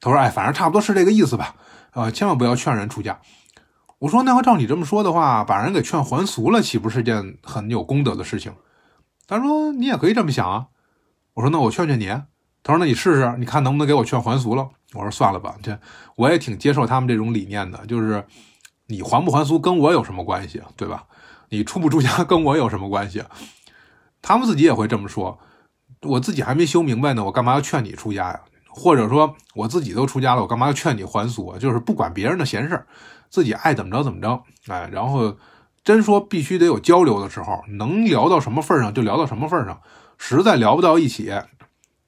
[0.00, 1.54] 他说：“哎，反正差不多是这个意思吧。
[1.92, 3.20] 呃，千万不要劝人出家。”
[4.00, 8.52] 我说：“那要照你这么说的话，把人给劝还俗了，岂不是件很有功德的事情？”
[9.28, 10.66] 他说：“你也可以这么想啊。”
[11.34, 12.06] 我说：“那我劝劝你。”
[12.64, 15.78] 他说：“那你试试，你看能不能给我劝还俗了？”我说：“算了吧，这
[16.16, 18.26] 我也挺接受他们这种理念的，就是
[18.86, 21.04] 你还不还俗跟我有什么关系，对吧？”
[21.52, 23.22] 你出不出家 跟我有什么关系？
[24.22, 25.38] 他们自己也会这么说。
[26.02, 28.40] 我自己还没修明白呢，我干嘛要劝你出家呀？
[28.70, 31.58] 或者说我自己都出家了，我干嘛要劝你还俗啊？
[31.58, 32.86] 就是不管别人的闲事儿，
[33.28, 34.42] 自己爱怎么着怎么着。
[34.68, 35.36] 哎，然后
[35.82, 39.80] 真说必须得有交流的时候，能聊到什么份上就聊到什么份上。
[40.18, 41.32] 实在聊不到一起，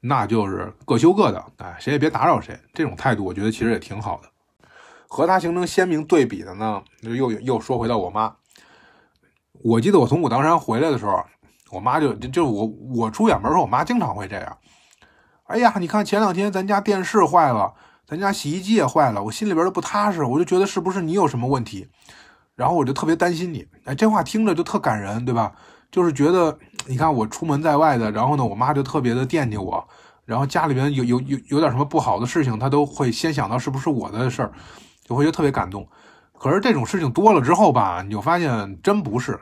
[0.00, 1.44] 那就是各修各的。
[1.58, 2.58] 哎，谁也别打扰谁。
[2.74, 4.28] 这种态度，我觉得其实也挺好的。
[5.08, 8.34] 和他形成鲜明对比的呢，又又说回到我妈。
[9.62, 11.24] 我记得我从武当山回来的时候，
[11.70, 14.58] 我妈就就我我出远门时候，我妈经常会这样。
[15.52, 17.74] 哎呀，你看前两天咱家电视坏了，
[18.06, 21.86] 咱家洗衣机也坏了，我心里边都不踏实，我就觉得是不是你有什么问题，
[22.56, 23.62] 然后我就特别担心你。
[23.84, 25.52] 哎，这话听着就特感人，对吧？
[25.90, 29.86] 就是觉得你看我出门在外的，然后呢，我妈就特别的惦记我，
[30.24, 34.52] 然后家里边有有有有点什么不好的事情，她都会先想到是不是我的事儿，
[35.04, 35.86] 就会觉得特别感动。
[36.38, 39.38] 可是这种事情多了之后吧，你就发现真不是。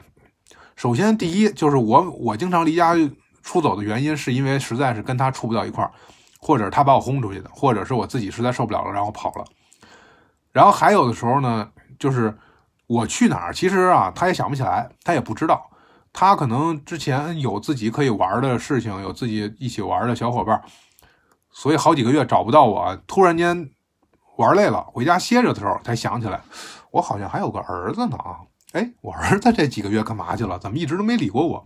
[0.75, 2.97] 首先，第一就是我，我经常离家
[3.43, 5.91] 出走的原因，是因为实在是跟他处不到一块儿，
[6.39, 9.45] 或者他把我轰出去的，或者是我自己实在受不了了，然后跑了。
[10.53, 12.37] 然后还有的时候呢，就是
[12.87, 15.71] 我去哪儿，其实啊，他也想不起来，他也不知道，
[16.13, 20.61] 他可能之前有自己可以玩的事情，有自己一起玩的小伙伴，
[21.53, 23.71] 所以好几个月找不到我，突然间
[24.37, 26.41] 玩累了，回家歇着的时候才想起来。
[26.91, 28.41] 我好像还有个儿子呢啊！
[28.73, 30.59] 哎，我儿子这几个月干嘛去了？
[30.59, 31.65] 怎么一直都没理过我？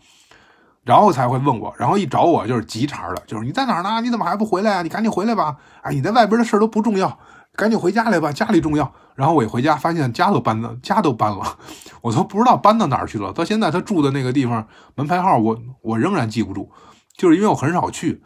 [0.84, 4.00] 然后才会问我，然后一找我就是急茬的，就是你在哪儿呢？
[4.02, 4.82] 你怎么还不回来啊？
[4.82, 5.56] 你赶紧回来吧！
[5.82, 7.18] 哎，你在外边的事都不重要，
[7.56, 8.92] 赶紧回家来吧，家里重要。
[9.14, 11.56] 然后我一回家，发现家都搬了，家都搬了，
[12.02, 13.32] 我都不知道搬到哪儿去了。
[13.32, 16.70] 到现在他住的那个地方门牌号，我我仍然记不住，
[17.16, 18.22] 就是因为我很少去。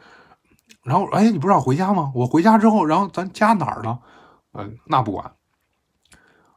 [0.83, 2.11] 然后哎，你不知道回家吗？
[2.14, 3.99] 我回家之后，然后咱家哪儿了？
[4.53, 5.31] 呃，那不管。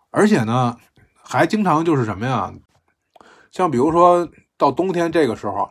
[0.09, 0.77] 而且呢，
[1.23, 2.51] 还经常就是什么呀？
[3.51, 5.69] 像比如说到冬天这个时候，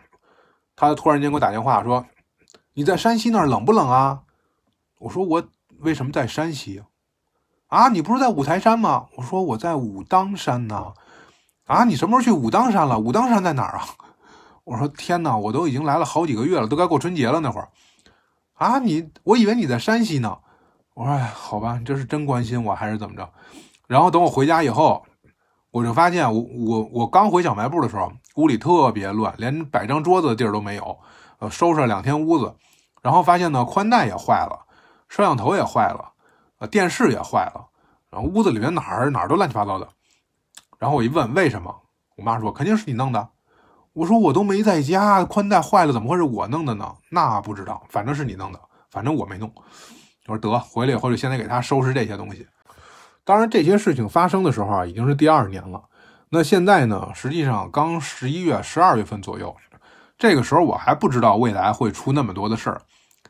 [0.88, 2.06] 他突然间给我打电话说
[2.72, 4.22] ：“你在山西那儿冷不冷啊？”
[4.98, 5.46] 我说：“我
[5.80, 6.82] 为什么在山西？”
[7.68, 9.06] 啊，你不是在五台山吗？
[9.16, 10.94] 我说我在武当山呢。
[11.66, 12.98] 啊，你什么时候去武当山了？
[12.98, 13.84] 武当山在哪儿啊？
[14.64, 17.68] 我说天哪，我都已经来了好几个月了，都该过春节了那会儿。
[18.54, 20.38] 啊，你我以为你在山西呢。
[20.94, 23.30] 我说哎，好吧，你这是真关心我还是怎么着？
[23.86, 25.04] 然后等我回家以后，
[25.70, 30.98] 我就发现我我我刚回小卖部的时候，屋里特别乱，连摆张桌子的地儿都没有。
[31.38, 32.54] 呃，收拾了两天屋子，
[33.00, 34.66] 然后发现呢，宽带也坏了，
[35.08, 36.12] 摄像头也坏了，
[36.58, 37.66] 呃，电视也坏了，
[38.10, 39.88] 然后屋子里面哪儿哪儿都乱七八糟的。
[40.78, 41.74] 然后我一问为什么，
[42.16, 43.28] 我妈说肯定是你弄的。
[43.92, 46.94] 我说我都没在家，宽带坏了怎么会是我弄的呢？
[47.08, 49.50] 那不知道，反正是你弄的，反正我没弄。
[50.26, 52.46] 我说得回来以后就先得给他收拾这些东西。
[53.30, 55.80] 当然这些事情发生的时候啊，已经是第二年了。
[56.30, 59.54] 那现在呢，实际上刚十一月、十二月份左右。
[60.18, 62.82] 这个时候我还不知道未来会出那么多的事儿，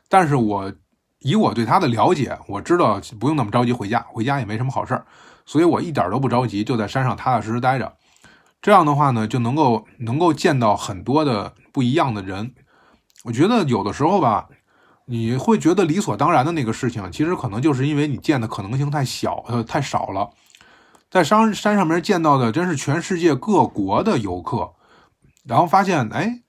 [0.09, 0.73] 但是我
[1.19, 5.05] 以我对他的了解，我知道不用那么着急回家，回家也没什么好事儿，
[5.45, 7.93] 所以我一点都不着急，就在山上踏踏实实待着。
[8.59, 12.55] 这样的话呢，就能够能够见到很多的不一样的人。
[13.23, 14.49] 我觉得有的时候吧，
[15.05, 20.29] 你会觉得理所当然的那个事情，其实可能就是因为你见的可能性太小，呃，太少了。
[21.09, 24.73] 在山山上面见到的，真是全世界各国的游客，
[25.45, 26.43] 然后发现，哎。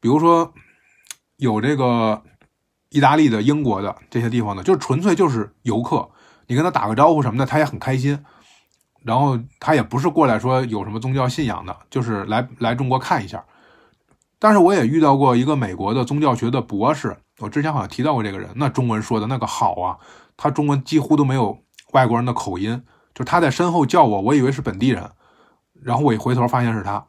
[0.00, 0.52] 比如说，
[1.38, 2.22] 有这个
[2.90, 6.06] 意大利的、英国的这些地方的，就纯粹就是游客，
[6.46, 8.22] 你跟他打个招呼什么的，他也很开心。
[9.02, 13.42] 然后他也不是过来说有什么宗教信仰的，就是来来中国看一下。
[14.38, 19.98] 但是我也遇到过一个美国的宗教学的博士，我之前好像提到过这个人，那中文说的那个好啊，
[20.36, 21.58] 他中文几乎都没有
[21.92, 22.82] 外国人的口音，
[23.14, 25.10] 就他在身后叫我，我以为是本地人，
[25.82, 27.06] 然后我一回头发现是他，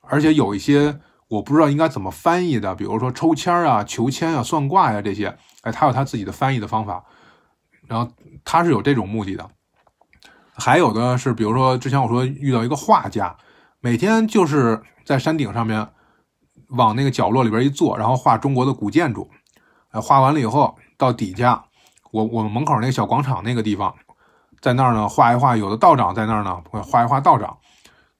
[0.00, 1.00] 而且有一些。
[1.26, 7.02] 我不知道应该怎么翻译的，比如说抽签啊、求签啊、算卦呀这些，哎，他有他自己的翻译的方法，
[7.88, 8.12] 然后
[8.44, 9.50] 他是有这种目的的。
[10.52, 13.36] 还有的是，比如说之前我说遇到一个画家，
[13.80, 15.88] 每天就是在山顶上面
[16.68, 19.30] 往那个角落里边一坐，然后画中国的古建筑，
[19.90, 21.64] 哎，画完了以后到底下，
[22.10, 23.94] 我我们门口那个小广场那个地方，
[24.60, 27.58] 在那儿呢画一画，有的道长在那儿呢画一画道长，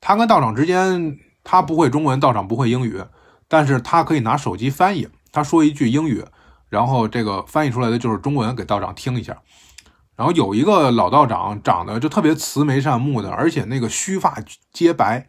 [0.01, 1.19] 他跟道长之间。
[1.47, 3.05] 他不会中文，道长不会英语，
[3.49, 5.07] 但是他可以拿手机翻译。
[5.31, 6.25] 他说一句英语，
[6.71, 9.37] 然后这个翻译出来的就是中文，给道长听一下。
[10.17, 14.39] 然后有一个老道长，长得就特别慈眉善目的，而且那个须发
[14.73, 15.29] 皆白，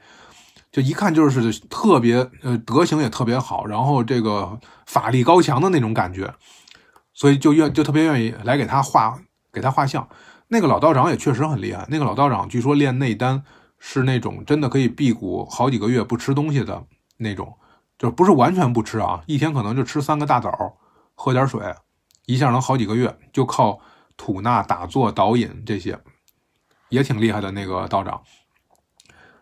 [0.75, 6.35] 就一看就是特别呃德行也特别好，然后这个法力高强的那种感觉，
[7.13, 9.17] 所以就愿就特别愿意来给他画
[9.53, 10.05] 给他画像。
[10.49, 13.41] 那个老道长也确实很厉害，那个老道长据说练内丹。
[13.77, 16.83] 是那种真的可以辟谷好几个月不吃东西的
[17.17, 17.55] 那种，
[17.99, 20.49] 就不是完全不吃啊，一天可能就吃三个大枣，
[21.13, 21.61] 喝点水，
[22.25, 23.79] 一下能好几个月，就靠
[24.17, 25.99] 吐纳、打坐、导引这些，
[26.89, 28.23] 也挺厉害的那个道长。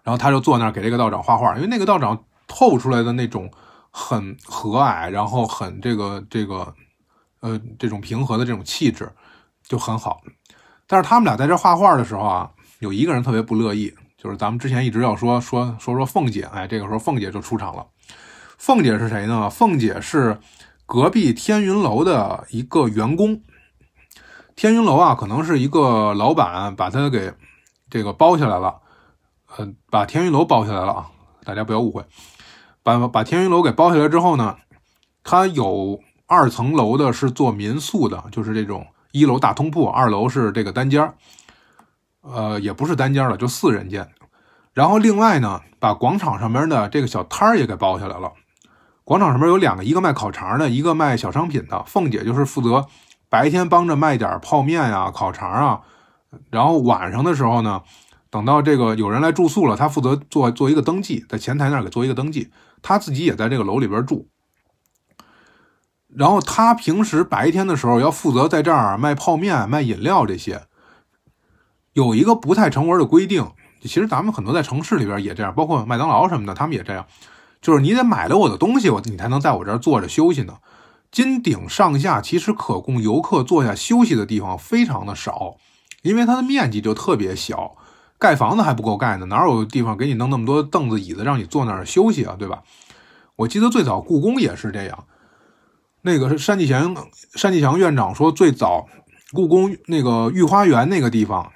[0.03, 3.49] 然后他就坐那儿给这个道长画画，因为那个道长透出来的那种
[3.89, 6.73] 很和蔼，然后很这个这个
[7.39, 9.11] 呃这种平和的这种气质
[9.63, 10.21] 就很好。
[10.85, 13.93] 但是他们俩在这画画的时候啊，有一个人特别不乐意。
[14.15, 17.85] 就是咱们之前一直要说说说说凤姐，哎，这个时候凤姐就出场了。
[18.57, 19.49] 凤姐是谁呢？
[19.49, 20.39] 凤姐是
[20.85, 23.41] 隔壁天云楼的一个员工。
[24.55, 27.33] 天云楼啊，可能是一个老板把他给
[27.89, 28.79] 这个包下来了，
[29.57, 31.09] 呃，把天云楼包下来了啊，
[31.43, 32.03] 大家不要误会。
[32.81, 34.57] 把把天云楼给包下来之后呢，
[35.23, 41.13] 它有二层楼的是做民宿的，就是这种一楼大通铺，二楼是这个单间
[42.21, 44.09] 呃，也不是单间了，就四人间。
[44.73, 48.31] 然后另外呢，把广场上面的这个小摊儿也给包下来了。
[49.03, 51.83] 广场上面有两个，一个卖烤肠的，一个卖小商品的。
[51.83, 52.87] 凤姐就是负责
[53.29, 55.81] 白天帮着卖点泡面呀、烤肠啊，
[56.49, 57.83] 然后晚上的时候呢，
[58.33, 62.49] 等到这个有人来住宿了，他负责做做一个登记，在前台那儿给做一个登记。
[62.81, 64.27] 他自己也在这个楼里边住。
[66.07, 70.63] 然后他平时白天的时候要负责在这儿卖泡面、卖饮料这些。
[71.93, 73.51] 有一个不太成文的规定，
[73.83, 77.05] 其实咱们很多在城市里边也这样，包括麦当劳什么的，他们也这样，
[77.61, 80.57] 就是你得买了我的东西，我你才能在我这儿坐着休息呢。
[81.11, 85.57] 金顶上下其实可供游客坐下休息的地方非常的少，
[86.01, 87.75] 因为它的面积就特别小，
[88.23, 92.63] 盖房子还不够盖呢，哪有地方给你弄那么多凳子椅子让你坐那儿休息啊，对吧？
[93.35, 95.03] 我记得最早故宫也是这样，
[96.03, 98.87] 那个是单霁翔，单霁翔院长说最早
[99.33, 101.51] 故宫那个御花园那个地方。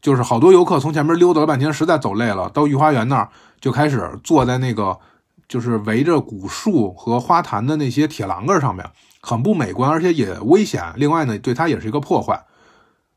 [0.00, 3.28] 就是好多游客从前面溜达了半天，实在走累了，到御花园那儿
[3.60, 4.98] 就开始坐在那个
[5.46, 8.84] 就是围着古树和花坛的那些铁栏杆上面，
[9.20, 10.82] 很不美观，而且也危险。
[10.96, 12.42] 另外呢，对它也是一个破坏。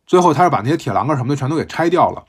[0.06, 2.24] 最后他是把那些铁栏杆什么的全都给拆掉了，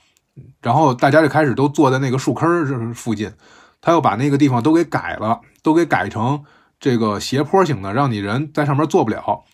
[0.60, 3.32] 然后大家就开始都坐在那个树坑附近，
[3.80, 6.42] 他又把那个地方都给改了，都给改成
[6.78, 9.44] 这个斜坡型的，让你人在上面坐不了。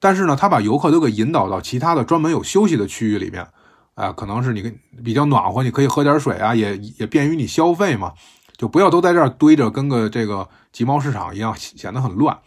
[0.00, 3.46] 但是呢，他把游客都给引导到其他的专门有休息的区域里面，
[3.94, 4.72] 啊，可能是你
[5.02, 8.12] 比较暖和，你可以喝点水啊，也也便于你消费嘛，
[8.56, 12.38] 就不要都在这儿堆着，跟个这个集贸市场一样，显得很乱。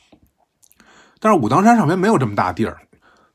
[1.20, 2.78] 但是武当山上面没有这么大地儿，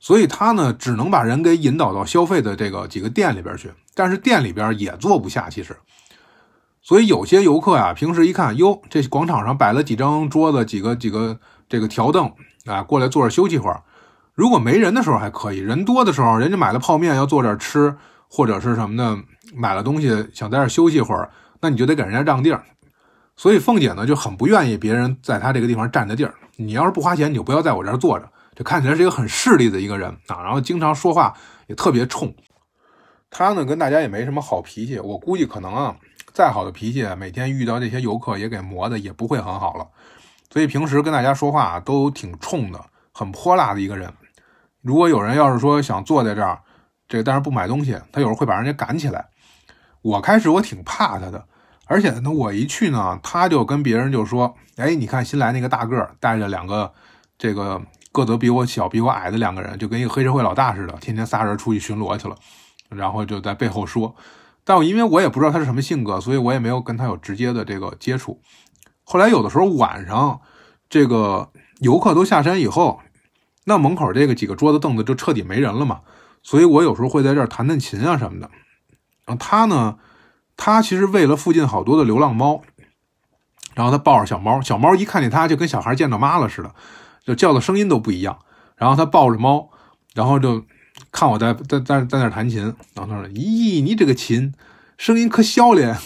[0.03, 5.77] 所以他呢只能把人给引导到消费的这个几个店里边去，但是店里边也坐不下，其实。
[6.83, 11.39] 所以有些游客呀，平时一看，哟，这广场上摆了几张桌子，几个几个
[11.69, 12.29] 这个条凳
[12.67, 13.81] 啊，过来坐着休息会儿。
[14.35, 17.95] 如果没人的时候还可以，人多的时候，人家买了泡面要坐这儿吃，
[18.29, 19.17] 或者是什么的，
[19.55, 21.31] 买了东西想在这儿休息会儿，
[21.61, 22.65] 那你就得给人家让地儿。
[23.37, 26.35] 所以凤姐呢就很不愿意别人在她这个地方占着地儿。
[26.57, 28.29] 你要是不花钱，你就不要在我这儿坐着。
[28.55, 31.37] 就看起来是一个很势利的一个人啊，然后经常说话
[31.67, 32.35] 也特别冲。
[33.31, 35.97] 他呢跟大家也没什么好脾气，我估计可能啊，
[36.35, 39.87] 再好的脾气，每天遇到这些游客也给磨的也不会很好了。
[40.51, 44.13] 所以平时跟大家说话都挺冲的，很泼辣的一个人。
[44.83, 46.61] 如果有人要是说想坐在这儿，
[47.09, 49.27] 这个但是不买东西，他有时候会把人家赶起来。
[50.03, 51.43] 我开始我挺怕他的，
[51.87, 56.93] 而且呢，我一去呢，他就跟别人就说：“哎，你看新来那个大个儿，带着两个
[57.39, 57.81] 这个
[58.13, 62.37] 个子比我小、比我矮的两个人，就跟一个黑社会老大似的，天天仨人出去巡逻去了。”
[62.89, 64.15] 然后就在背后说。
[64.65, 68.41] 但我因为我也不知道他是什么性格，所以我也没有跟他有直接的这个接触。
[69.03, 70.41] 后来有的时候晚上，
[70.89, 71.51] 这个
[71.81, 73.01] 游客都下山以后。
[73.65, 76.01] 那门口这个几个桌子凳子就彻底没人了嘛，
[76.43, 78.51] 所以我有时候会在这儿弹弹琴啊什么的。
[79.25, 79.99] 然后他呢，
[80.57, 82.61] 他其实为了附近好多的流浪猫，
[83.75, 86.75] 然后他抱着小猫，小猫一看见他就跟小孩见到妈了似的，
[87.25, 88.39] 就叫的声音都不一样。
[88.77, 89.69] 然后他抱着猫，
[90.15, 90.65] 然后就
[91.11, 92.63] 看我在在在在那弹琴，
[92.95, 94.53] 然后他说：“咦，你这个琴
[94.99, 95.97] 声音可小咧。”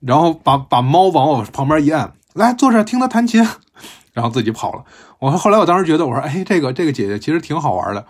[0.00, 3.46] 然后把把猫往我旁边一按，来坐这听他弹琴。
[4.12, 4.84] 然后自己跑了。
[5.20, 8.04] 我说后来我当时觉得，我说，哎，这个这个姐姐其实挺好玩的。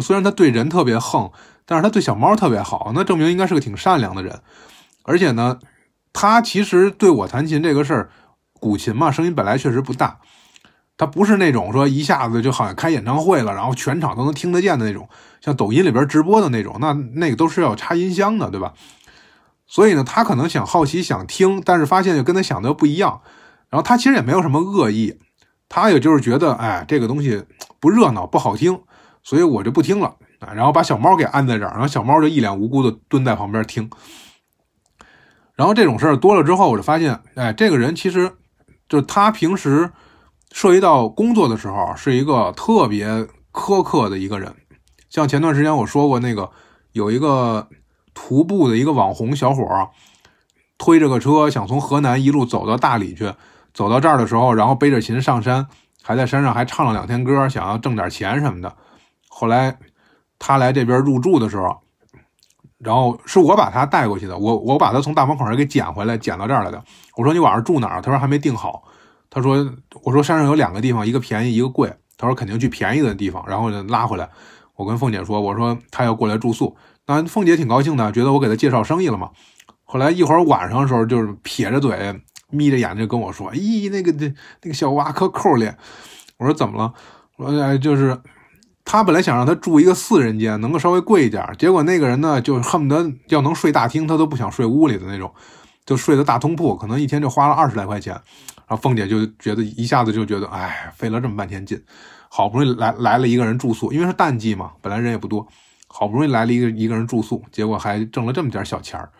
[0.00, 1.30] 虽然她对人特别横，
[1.66, 4.40] 但是她对小猫特别好，那证明应该是个挺善良的人。
[5.02, 5.58] 而且呢，
[6.12, 8.10] 她其实对我弹琴这个事儿，
[8.58, 10.18] 古琴嘛，声音本来确实不大。
[10.96, 15.08] 他不是那种说一下子就好像开演唱会了，然后全场都能听得见的那种，
[15.40, 18.72] 像抖音里边直播的那种，那那个都是要插音箱的，对吧？
[19.66, 23.20] 所以呢，他可能想好奇想听，但是发现就跟他想的不一样。
[23.70, 25.18] 然后他其实也没有什么恶意。
[25.68, 27.42] 他也就是觉得，哎，这个东西
[27.80, 28.78] 不热闹，不好听，
[29.24, 30.52] 所以我就不听了啊。
[30.54, 33.90] 然后把小猫给按在这儿，然后小猫就一脸无辜的蹲在旁边听。
[35.56, 38.30] 然后这种事儿多了之后，我就发现，哎，这个人其实
[38.88, 39.90] 就是他平时
[40.54, 43.08] 涉及到工作的时候，是一个特别
[43.52, 44.54] 苛刻的一个人。
[45.10, 46.48] 像前段时间我说过，那个
[46.92, 47.68] 有一个
[48.14, 49.66] 徒步的一个网红小伙，
[50.78, 53.34] 推着个车想从河南一路走到大理去。
[53.74, 55.66] 走到这儿的时候，然后背着琴上山，
[56.00, 58.72] 还在山上还唱了两天歌，想要挣点钱什么的。
[59.28, 59.76] 后来
[60.38, 61.76] 他来这边入住的时候，
[62.78, 66.80] 然后是我把他带过去的，我我把他从大门口给捡回来，捡到这儿来的。
[67.16, 68.00] 我说你晚上住哪儿？
[68.00, 68.84] 他说还没定好。
[69.34, 69.68] 他说
[70.04, 71.92] 我说山上有两个地方，一个便宜，一个贵。
[72.16, 74.30] 他说肯定去便宜的地方，然后就拉回来。
[74.76, 76.76] 我跟凤姐说，我说他要过来住宿，
[77.06, 79.30] 那凤姐挺高兴的，觉得我给他介绍生意了嘛。
[79.82, 82.20] 后来一会儿晚上的时候，就是撇着嘴。
[82.50, 84.32] 眯着眼睛跟我说：“咦，那个那
[84.62, 85.76] 那个小娃可抠咧。”
[86.38, 86.92] 我说：“怎么了？”
[87.36, 88.16] 我说：“，就是
[88.84, 91.44] 他本来想让他住一个四人间，能够稍微贵一点。
[91.58, 95.34] 结果那个人呢，就恨不得要能睡大厅，他都不想睡屋里的那种，
[95.84, 98.20] 就睡的大通铺，可能一天就花了二十来块钱。
[98.76, 101.80] 凤姐就觉得一下子就觉得，哎，费了这么半天劲，
[102.28, 105.46] 好不容易来来了一个人住宿，因为是淡季嘛，本来人也不多，
[105.88, 109.10] 好不容易来了一个一个人住宿，结果还挣了这么点小钱儿，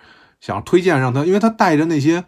[0.40, 2.24] 想推荐让他，因为他带着那些。”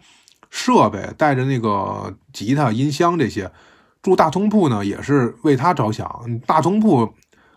[0.49, 3.51] 设备带着那个吉他、音箱这些，
[4.01, 6.09] 住大通铺呢也是为他着想。
[6.45, 7.13] 大通铺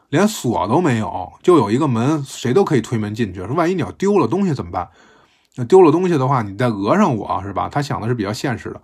[0.09, 3.39] 连锁都没有，就有一个门，谁都可以推门进去。
[3.47, 4.89] 说万一你要丢了东西怎么办？
[5.55, 7.68] 那丢了东西的话，你再讹上我是吧？
[7.71, 8.83] 他想的是比较现实的。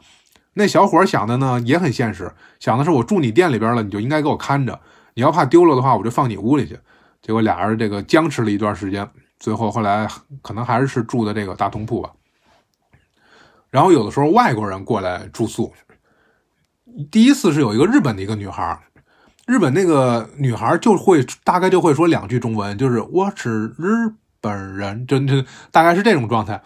[0.58, 4.80] 那小伙想的呢也很现实，想的是我住你店里边了，你就应该给我看着。
[5.12, 6.78] 你要怕丢了的话，我就放你屋里去。
[7.20, 9.06] 结果俩人这个僵持了一段时间，
[9.38, 10.08] 最后后来
[10.40, 12.10] 可能还是是住的这个大通铺吧。
[13.68, 15.74] 然后有的时候外国人过来住宿，
[17.10, 18.80] 第一次是有一个日本的一个女孩，
[19.46, 26.62] 日本那个女孩就会大概就会说两句中文，就是我是日本人，就就大概是这种状态。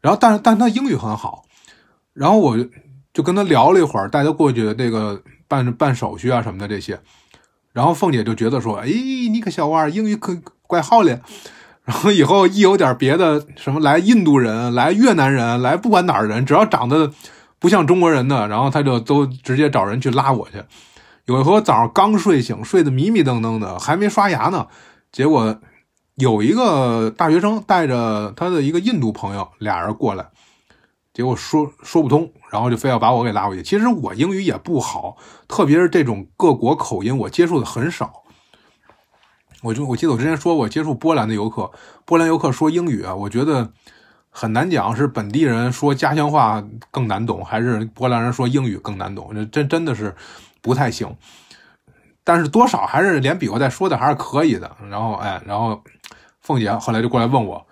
[0.00, 1.44] 然后但是但她英语很好，
[2.12, 2.56] 然后我
[3.12, 7.00] 就跟她聊了一会儿，带她过去这个办办手续啊什么的这些。
[7.72, 8.88] 然后凤姐就觉得说，哎，
[9.30, 10.36] 你个小娃儿英语可
[10.66, 11.20] 怪好嘞。
[11.84, 17.10] 然后以后一有点别的什么来印度人、来越南人、来不管哪儿人，只要长得
[17.58, 20.62] 不像中国人的，然后他就都直接找人去拉我去。
[21.24, 24.66] 有一回我早上刚睡醒，睡得迷迷瞪瞪的，还没刷牙呢，
[25.10, 25.58] 结果
[26.16, 30.26] 有一个大学生带着他的一个印度朋友，俩人过来，
[31.12, 33.62] 结果说说不通，然后就非要把我给拉回去。
[33.62, 35.16] 其实我英语也不好，
[35.48, 38.22] 特别是这种各国口音，我接触的很少。
[39.62, 41.70] 我就我记得我之前说过，接触波兰的游客，
[42.04, 43.70] 波兰游客说英语啊，我觉得
[44.30, 50.14] 很难讲是本地人说家乡话更难懂，还是波兰人说英语更难懂，这真真的是
[50.62, 51.14] 不太行。
[52.22, 54.76] 但是多少还是连比划带说的还是可以的。
[54.88, 55.82] 然后哎，然后
[56.40, 57.66] 凤姐后来就过来问我，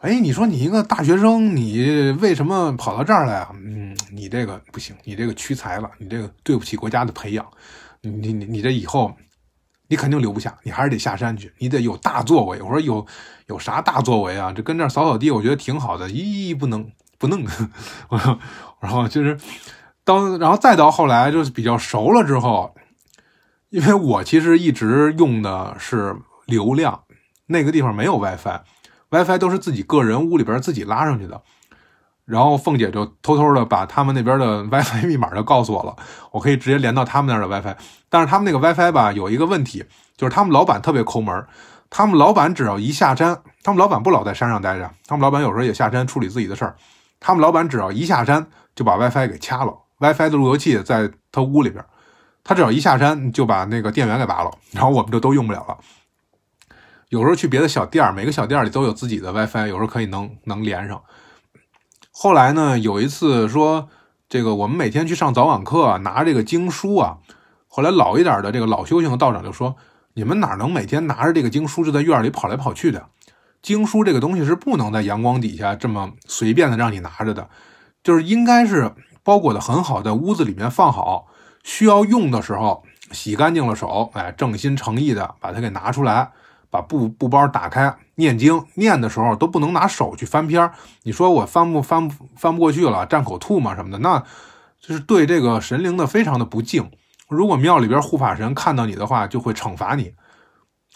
[0.00, 3.50] 哎，你说你一个大学生，你为什么跑到这儿来啊？
[3.54, 7.46] 嗯，你这个不行，你这个屈才了，你这个对不起国家的培养，
[8.00, 9.14] 你你你这以后。
[9.92, 12.62] 你肯定留不下，你还是得下山去，你得有大作为。
[12.62, 13.04] 我说有
[13.48, 14.52] 有啥大作为啊？
[14.52, 16.08] 这跟这儿扫扫地，我觉得挺好的。
[16.08, 16.88] 一，不能
[17.18, 17.44] 不弄。
[18.80, 19.36] 然后就是
[20.04, 22.72] 当，然后再到后来就是比较熟了之后，
[23.70, 26.14] 因为我其实一直用的是
[26.46, 27.02] 流量，
[27.46, 28.60] 那个地方没有 WiFi
[29.10, 31.40] WiFi 都是自己个人屋里边自己拉上去的。
[32.24, 35.96] 然后凤姐就偷偷的把他们那边的 WiFi 密码就告诉我了，
[36.30, 37.76] 我可以直接连到他们那儿的 WiFi。
[38.08, 39.84] 但是他们那个 WiFi 吧有一个问题，
[40.16, 41.44] 就是他们老板特别抠门
[41.88, 46.76] 他们老板只要一下山，他们老板不老在山上待着，他们老板有时候也下山处理自己的事儿。
[47.18, 48.46] 他们老板只要一下山
[48.76, 51.84] 就把 WiFi 给掐了，WiFi 的路由器在他屋里边，
[52.44, 55.76] 他只要一下山就把那个电源给拔了，然后我们就都用不了了。
[57.10, 61.02] 有时候去别的小店每个小店里都有自己的 WiFi，有时候可以能能连上。
[62.12, 63.88] 后来呢，有一次说
[64.28, 67.18] 这个我们每天去上早晚课，拿这个经书啊。
[67.66, 69.74] 后来老一点的这个老修行的道长就说
[70.14, 73.06] ：“你们哪能每天拿着这个经书就在院里跑来跑去的？
[73.60, 77.48] 经书这个东西是不能在阳光底下这么随便的让你拿着的，
[78.04, 78.92] 就是应该是
[79.24, 81.26] 包裹的很好，在屋子里面放好，
[81.64, 86.30] 需要用的时候洗干净了手，哎，正心诚意的把它给拿出来。”
[86.70, 90.70] 把布布包打开，念经念的时候都不能拿手去翻篇
[91.02, 94.22] 你说我翻不翻翻不过去了，蘸口吐沫什么的，那
[94.80, 96.90] 就是对这个神灵的非常的不敬。
[97.28, 100.14] 如果庙里边护法神看到你的话，就会惩罚你。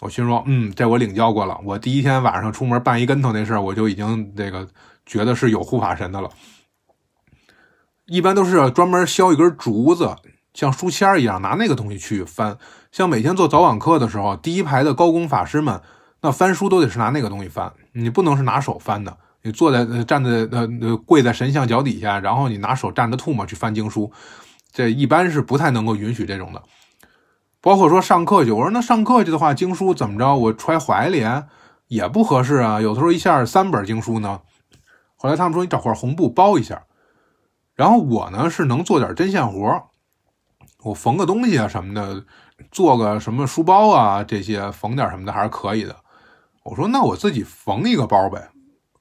[0.01, 1.57] 我心说，嗯，这我领教过了。
[1.63, 4.67] 我第一天晚上出门绊一跟头那事儿，我就已经这个
[5.05, 6.29] 觉得是有护法神的了。
[8.05, 10.15] 一般都是专门削一根竹子，
[10.53, 12.57] 像书签一样，拿那个东西去翻。
[12.95, 15.81] 像每天做早晚课的时候，第一排的高功法师们，
[16.21, 19.17] 那翻书都得是拿那个东西翻，你不能是拿手翻的。
[19.41, 24.09] 你坐在站在呃呃跪在神像脚底下，然后你拿手蘸着唾沫去翻经书，
[24.71, 26.63] 这一般是不太能够允许这种的。
[27.59, 30.33] 包括说上课去，我说那上课去的话，经书怎么着？
[30.33, 31.21] 我揣怀里
[31.89, 32.79] 也不合适啊。
[32.79, 34.39] 有的时候一下三本经书呢。
[35.17, 36.81] 后来他们说你找块红布包一下，
[37.73, 39.83] 然后我呢是能做点针线活，
[40.85, 42.23] 我缝个东西啊什么的。
[42.71, 45.95] 做个什么书包啊，这些缝点什么的还是可以的。
[46.63, 48.49] 我说那我自己缝一个包呗，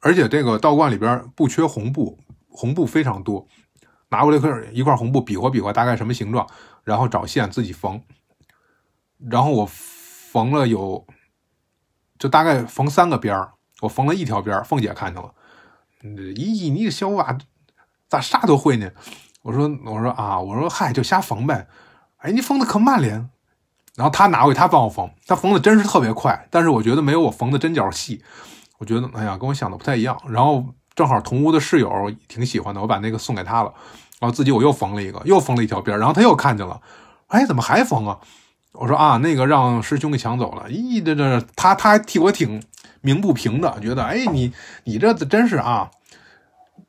[0.00, 3.46] 而且这个道观里边不缺红布，红布非常多。
[4.10, 6.46] 拿过来一块一块红布，比划比划大概什么形状，
[6.84, 8.00] 然后找线自己缝。
[9.18, 11.06] 然后我缝了有，
[12.18, 14.62] 就大概缝三个边儿，我缝了一条边儿。
[14.62, 15.34] 凤姐看见了，
[16.02, 17.36] 咦，你这小娃
[18.08, 18.90] 咋啥都会呢？
[19.42, 21.66] 我说我说啊，我说嗨，就瞎缝呗。
[22.18, 23.30] 哎，你缝的可慢了。
[23.96, 28.22] 然后他拿回去，他帮我缝，他缝的真是特别快，但是我觉得没有我缝的针脚细。
[28.78, 30.20] 我觉得，哎呀，跟我想的不太一样。
[30.28, 30.64] 然后
[30.96, 31.90] 正好同屋的室友
[32.26, 33.72] 挺喜欢的，我把那个送给他了。
[34.18, 36.80] 然后自己我又缝了一个，又缝了一条边然后他又看见了，
[37.28, 38.18] 哎，怎么还缝啊？
[38.72, 40.68] 我说啊，那个让师兄给抢走了。
[40.68, 42.60] 咦，这这他他还替我挺
[43.00, 45.88] 鸣不平的，觉得哎，你你这真是啊，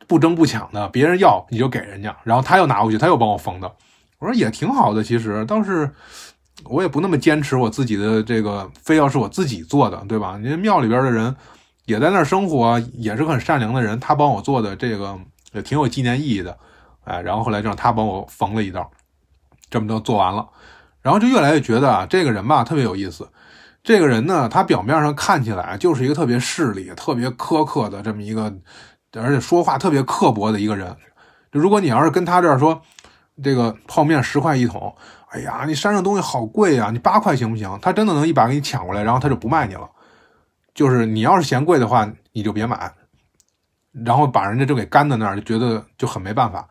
[0.08, 2.18] 不争不抢的，别人要你就给人家。
[2.24, 3.72] 然后他又拿回去，他又帮我缝的。
[4.18, 5.94] 我说也挺好的，其实倒是。
[6.64, 10.40] 我也不那么坚持我自己的这个，非要是我自己做的，对吧？
[10.42, 11.36] 你庙里边的人
[11.86, 15.16] 也在那儿生活，也是很善良的人，他帮我做的这个
[15.52, 16.58] 也挺有纪念意义的，
[17.04, 18.90] 哎，然后后来就让他帮我缝了一道，
[19.70, 20.48] 这么都做完了，
[21.02, 23.30] 然后就越来越觉得啊，这个人吧特别有意思。
[23.84, 28.52] 这个人呢，他表面上看起来就是一个特别势利、特别苛刻的这么一个，
[29.14, 30.96] 而且说话特别刻薄的一个人。
[31.52, 32.82] 如果你要是跟他这儿说，
[33.44, 34.94] 这个泡面十块一桶。
[35.30, 37.78] 哎呀，你山上东西好贵呀，你八块行不行？
[37.82, 39.90] 他真的能一把给你抢过来，然后他就不卖你了。
[40.74, 42.92] 就是你要是嫌贵的话，你就别买，
[44.06, 46.68] 然后把人家就给干在那儿，就觉得就很没办法。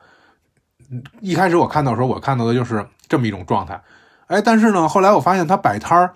[1.20, 3.80] 一开始我看到的时候，我看到的就是这么一种状态。
[4.26, 6.14] 哎，但是呢，后来我发现他摆摊儿，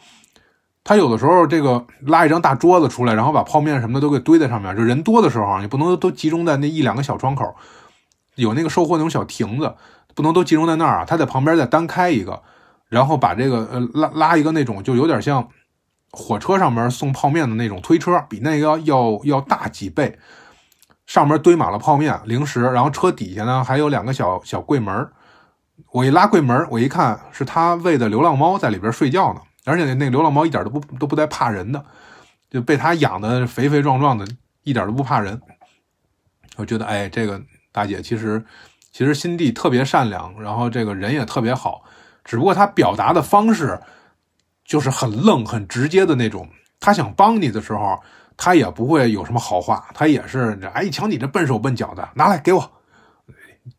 [0.84, 4.74] 他有的时候这个拉一张大桌子出来，然后把泡面什么的都给堆在上面。
[4.74, 7.54] 就人多的时候，你不能都集中在那一两个小窗口，
[8.36, 9.74] 有那个售货那种小亭子，
[10.18, 11.04] 不能都集中在那儿啊。
[11.04, 12.42] 他在旁边再单开一个，
[12.88, 15.48] 然后把这个呃拉拉一个那种就有点像
[16.10, 20.18] 火车上面送泡面的那种推车，比那个要要大几倍，
[21.06, 25.08] 上面堆满了泡面零食，然后车底下呢还有两个小小柜门。
[25.92, 29.40] 我一拉柜门，我一看是他喂的流浪猫在里边睡觉呢。
[29.64, 31.84] 而且那个流浪猫一点都不都不带怕人的，
[32.50, 34.26] 就被他养的肥肥壮壮的，
[34.64, 35.38] 一点都不怕人。
[36.56, 37.40] 我觉得，哎，这个
[37.70, 38.42] 大姐其实
[38.98, 41.84] 其实心地特别善良，然后这个人也特别好，
[42.24, 43.80] 只不过他表达的方式
[44.64, 46.48] 就是很愣、很直接的那种。
[46.80, 47.96] 他想帮你的时候，
[48.36, 52.72] 他也不会有什么好话，他也是，哎，瞧你这笨手笨脚的，拿来给我，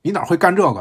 [0.03, 0.79] 你哪会干这个？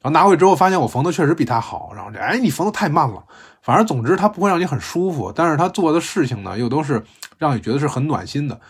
[0.00, 3.20] 然后拿回之后发现我缝的确实比他好，然后这，哎，你缝的太慢了。
[3.62, 7.02] 反正总之，他不会让你很舒服，但是他做的事情呢，又都是
[7.36, 8.60] 让你觉得是很暖心的。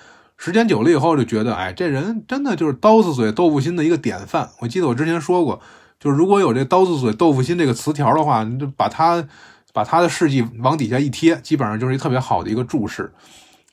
[0.45, 4.51] 时间久了以后，就觉得，哎，这人真的就是刀子嘴豆腐心的一个典范。
[4.59, 5.61] 我记得我之前说过，
[6.01, 9.24] 就是如果有这刀子嘴豆腐心这个词条的话，你就把他
[9.72, 13.12] 把他的事迹往底下一贴，基本上就是一特别好的一个注释。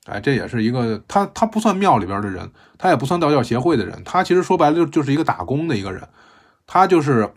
[0.06, 2.48] 哎，这也是一个他他不算庙里边的人，
[2.78, 6.08] 他也不算道教协会的人，他其实说白了就就是一个打工的一个人，
[6.68, 7.28] 他就是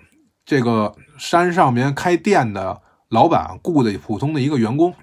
[0.44, 2.82] 这个山上面开店的。
[3.08, 4.94] 老板雇的普通的一个员工，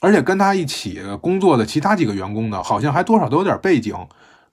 [0.00, 3.94] 而且跟他一起工作的其他几个员工呢，好像还多少都有点背景，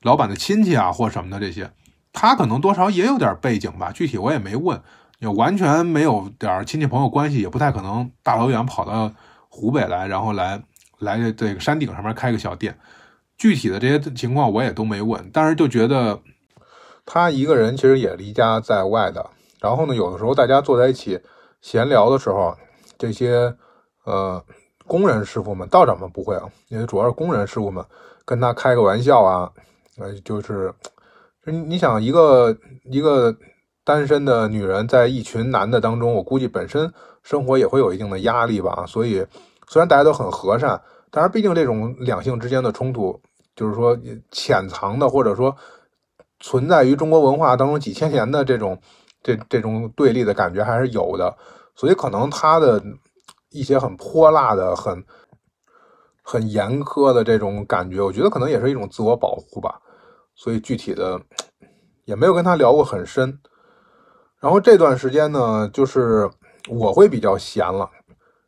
[0.02, 1.72] 老板的亲戚啊或什么的这些，
[2.12, 4.82] 他可能多少也有点背景吧，具体我也没问，
[5.20, 9.12] 也完全没有点亲戚朋友关系，也不太可能大老远跑到
[9.50, 10.62] 湖北来，然后来
[11.00, 12.78] 来这个山顶上面开个小店，
[13.38, 16.20] 具体的这些情况我也都没问，但是就觉得
[17.06, 19.30] 他一个人其实也离家在外的，
[19.60, 21.20] 然后呢，有的时候大家坐在一起
[21.62, 22.58] 闲聊的时候。
[22.98, 23.54] 这些
[24.06, 24.41] 呃
[24.88, 27.84] 工人师傅们、道长们不会啊，因为主要是工人师傅们
[28.24, 29.52] 跟他开个玩笑啊，
[29.98, 30.74] 呃，就是，
[31.46, 33.36] 你想一个一个
[33.84, 36.92] 单身的女人在一群男的当中，我估计本身
[37.24, 38.86] 生活也会有一定的压力吧。
[38.88, 39.26] 所以
[39.68, 40.80] 虽然大家都很和善，
[41.12, 43.20] 但是毕竟这种两性之间的冲突，
[43.56, 43.98] 就是说
[44.32, 45.56] 潜藏的或者说
[46.40, 48.80] 存在于中国文化当中几千年的这种
[49.24, 51.36] 这这种对立的感觉还是有的。
[51.76, 52.82] 所以可能他的
[53.56, 55.03] 一些很泼辣的、很
[56.22, 59.80] 很严苛的这种感觉，我觉得可能也是一种自我保护吧。
[60.36, 61.20] 所以具体的
[62.03, 63.39] 也没有跟他聊过很深。
[64.39, 66.30] 然后这段时间呢，就是
[66.70, 67.89] 我会比较闲了，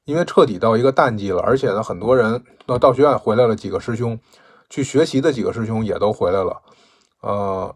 [0.05, 4.19] 因为彻底到一个淡季了，而且呢，很多人到到学院回来了，几个师兄
[4.69, 6.61] 去学习的几个师兄也都回来了。
[7.21, 7.75] 呃，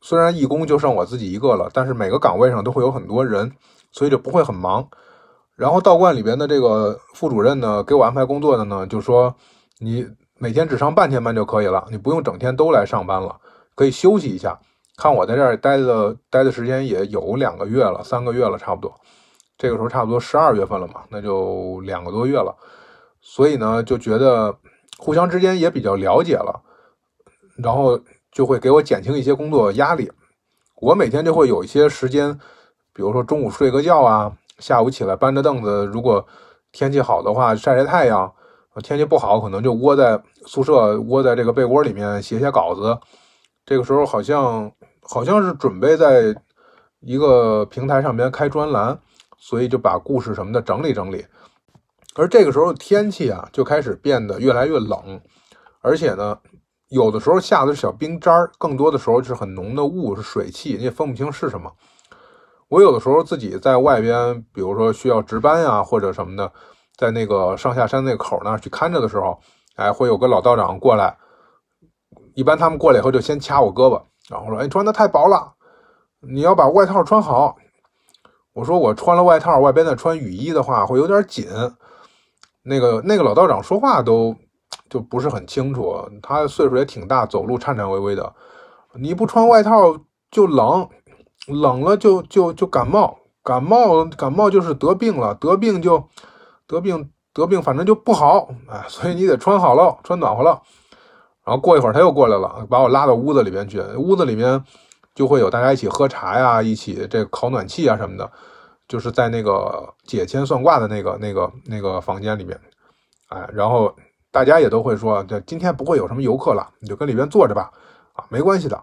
[0.00, 3.52] 虽然义工就剩我自己一个了，但是每个岗位上都会有很多人。
[3.92, 4.88] 所以就不会很忙，
[5.60, 9.34] 然后道观里边的这个副主任呢，给我安排工作的呢，就说
[9.78, 10.08] 你
[10.38, 13.38] 每天只上半天班就可以了，你不用整天都来上班了，
[13.74, 14.58] 可以休息一下。
[14.96, 18.90] 看我在这儿待的待的时间也有两个月了，三个月了差不多，
[19.58, 22.56] 这个时候差不多十二月份了嘛，那就两个多月了。
[23.20, 24.56] 所以呢，就觉得
[24.96, 26.58] 互相之间也比较了解了，
[27.58, 28.00] 然后
[28.32, 30.10] 就会给我减轻一些工作压力。
[30.80, 32.40] 我每天就会有一些时间。
[32.92, 36.24] 比如说中午睡个觉啊，下午起来搬着凳子，如果
[36.70, 38.32] 天气好的话晒晒太阳，
[38.82, 42.96] 天气不好可能就窝在宿舍窝在这个被窝里面写写稿子。
[43.66, 44.70] 这个时候好像
[45.02, 46.34] 好像是准备在
[47.00, 48.98] 一个平台上面开专栏，
[49.38, 51.26] 所以就把故事什么的整理整理。
[52.14, 55.20] 而这个时候天气啊就开始变得越来越冷，
[55.80, 56.38] 而且呢
[56.88, 61.72] 有的时候下的是小冰渣儿，更多的时候是很浓的雾，是水汽，你也分不清是什么。
[62.70, 66.52] 我有的时候自己在外边，比如说需要值班呀，或者什么的，
[66.96, 69.36] 在那个上下山那口那儿去看着的时候，
[69.74, 71.18] 哎，会有个老道长过来。
[72.34, 75.52] 一般他们过来以后就先掐我胳膊，然后说：“哎，穿的太薄了，
[76.20, 77.56] 你要把外套穿好。”
[78.54, 81.48] 我说：“我穿了外套，外边再穿雨衣的话会有点紧。”
[82.62, 84.32] 那个那个老道长说话都
[84.88, 88.32] 就不是很清楚，他岁数也挺大，走路颤颤巍巍的。
[88.94, 89.98] 你不穿外套
[90.30, 90.88] 就冷。
[91.52, 96.08] 冷了就就就感冒，感冒感冒就是得病了，得病就
[96.66, 100.60] 得病得病，反正就不好哎，所以你得穿好了，穿暖和了。
[101.44, 104.62] 然后过一会儿他又过来了，把我拉到屋子里边去，屋子里面
[105.14, 108.30] 就会有大家一起喝茶呀，一起这烤暖气啊什么的，
[108.86, 112.60] 就是在那个解签算卦的那个那个那个房间里面，
[113.28, 113.92] 哎，然后
[114.30, 117.70] 大家也都会说，这今天不会有什么游客了，你就跟里边坐着吧，
[118.12, 118.80] 啊，没关系的。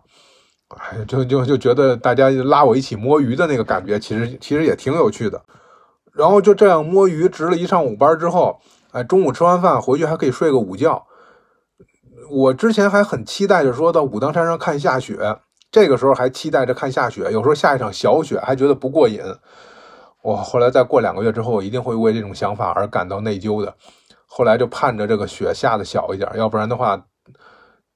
[0.78, 5.42] 哎，就就就觉得大家拉我一起摸鱼的那个感觉，其实其实也挺有趣的。
[6.14, 8.60] 然后就这样摸鱼，值了一上午班之后，
[8.92, 11.06] 哎，中午吃完饭回去还可以睡个午觉。
[12.30, 15.40] 我之前还很期待着说到武当山上看下雪，
[15.72, 19.22] 这个时候还期待着看下雪，有时候下一场小雪还觉得不过瘾。
[20.22, 23.74] 我后来再过两个月之后，我一定会为这种想法而感到内疚的。
[24.26, 27.02] 后来就盼着这个雪下的小一点，要不然的话，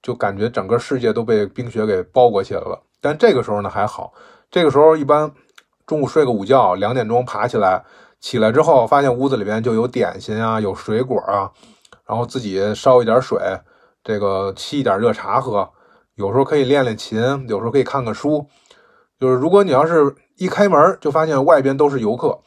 [0.01, 2.81] 就感觉整个世界都被冰雪给包裹起来了。
[2.99, 4.13] 但这个时候呢还好，
[4.49, 5.31] 这个时候一般
[5.85, 7.83] 中午睡个午觉，两点钟爬起来，
[8.19, 11.51] 起来之后发现屋子里面就有点心啊，有水果啊，
[12.05, 13.39] 然后自己烧一点水，
[14.03, 15.69] 这个沏一点热茶喝，
[16.15, 18.47] 有时候可以练练琴，有时候可以看看书。
[19.19, 22.39] 就是如果你要是一开门就发现外边都是游客，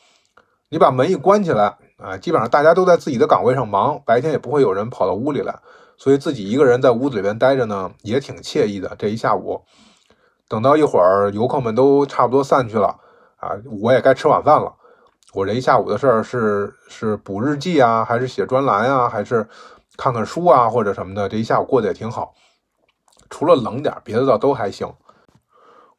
[0.71, 1.77] 你把门一关起来。
[1.97, 5.57] 啊，基本上大家都在自己的岗位上忙，白天也不会有人跑到屋里来，
[5.97, 8.95] 所以自己一个人在屋子里边待着呢，也挺惬意的。
[8.99, 9.63] 这一下午，
[10.49, 12.89] 等到一会儿游客们都差不多散去了，
[13.37, 14.75] 啊，我也该吃晚饭了。
[15.33, 19.49] 我这一下午的事儿是是补日记啊，还是写专栏啊，还是
[19.97, 21.29] 看看书啊，或者什么的。
[21.29, 22.35] 这一下午过得也挺好，
[23.31, 24.93] 除了冷点，别的倒都还行。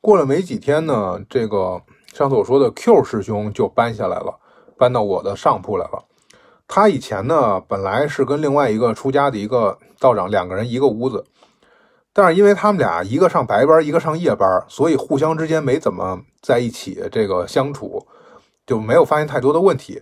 [0.02, 1.82] 过了没几天呢，这个
[2.14, 4.39] 上次我说的 Q 师兄就搬下来了。
[4.78, 6.04] 搬到我的上铺来了。
[6.68, 11.24] 他以前呢，本来是跟另外一个出家的一个道长两个人一个屋子，
[12.11, 18.07] 但是因为他们俩一个上白班，一个上夜班，所以互相之间没怎么在一起这个相处，
[18.66, 20.01] 就没有发现太多的问题。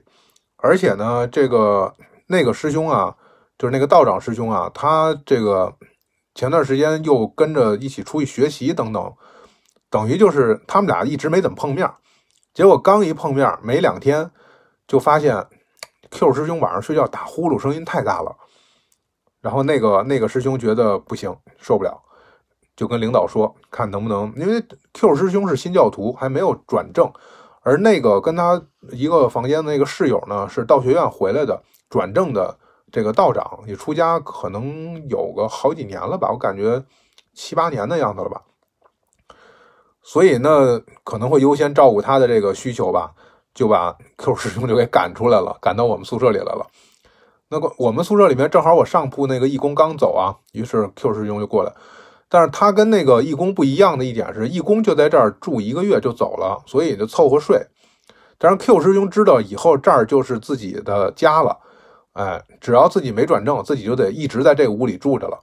[0.57, 1.93] 而且呢，这个
[2.28, 3.16] 那个师兄啊，
[3.57, 5.76] 就是那个道长师兄啊，他这个
[6.34, 9.14] 前段时间又跟着一起出去学习等等，
[9.89, 11.89] 等于就是他们俩一直没怎么碰面。
[12.53, 14.32] 结果刚一碰面没两天。
[14.86, 15.47] 就发现
[16.14, 18.36] Q 师兄晚上睡觉打呼噜声音太大了，
[19.41, 21.99] 然后那个那个师兄觉得不行，受不了，
[22.76, 27.11] 就跟领导说，看能不能，因为 Q 师兄是新教徒，还没有转正，
[27.61, 28.61] 而那个跟他
[28.91, 31.59] 一个房间的那个室友呢，是道学院回来的
[31.89, 32.55] 转正的
[32.91, 36.84] 这个道长，也出家可能有个好几年了吧，我感觉
[37.34, 38.43] 七八年的样子了吧，
[40.03, 43.16] 所以呢可能会优先照顾他的这个需求吧。
[43.54, 46.66] 就把 Q 师兄就给赶出来了，赶到我们宿舍里来了。
[47.49, 51.72] 那个我们宿舍里面正好我上铺那个义工刚走啊，于是 Q 师兄就过来。
[52.28, 57.64] 但是他跟那个义工不一样的一点是，义工就在这儿住一个月就走了，所以就凑合睡。
[58.39, 61.56] 但是 Q 师兄知道以后这儿就是自己的家了，
[62.14, 65.39] 哎，只要自己没转正，自己就得一直在这个屋里住着了。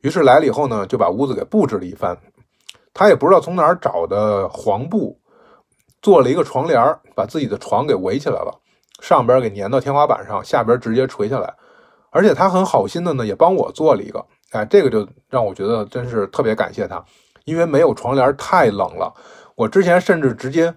[0.00, 2.18] 于是来了以后呢，就把屋子给布置了一番。
[2.92, 5.16] 他也不知道从哪儿找的黄布。
[6.04, 8.60] 做了一个床帘把自己的床给围起来了，
[9.00, 11.54] 上边给粘到天花板上，下边直接垂下来。
[12.10, 14.22] 而且他很好心的呢，也帮我做了一个。
[14.50, 17.02] 哎，这个就让我觉得真是特别感谢他，
[17.46, 19.10] 因为没有床帘太冷了。
[19.56, 20.74] 我之前甚至直接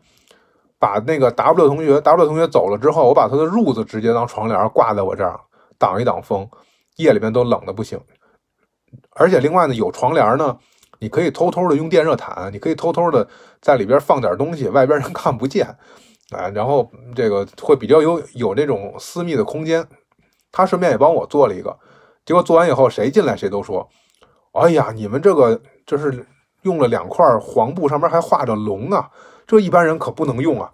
[0.79, 5.37] 把那个 W 同学，W 同学走了之后，我把他的褥子直接当床帘挂在我这儿，
[5.77, 6.49] 挡一挡风，
[6.95, 7.99] 夜里面都冷的不行。
[9.09, 10.57] 而且另外呢，有床帘呢。
[10.99, 13.27] 你可以偷偷的用电热毯，你可以偷偷的
[13.61, 15.67] 在里边放点东西，外边人看不见，
[16.31, 19.87] 啊，然后这个会比较有有这种私密的空间。
[20.51, 21.77] 他顺便也帮我做了一个，
[22.25, 23.87] 结果做完以后，谁进来谁都说
[24.53, 26.25] ：“哎呀，你们这个这是
[26.63, 29.07] 用了两块黄布，上面还画着龙啊，
[29.45, 30.71] 这一般人可不能用啊！”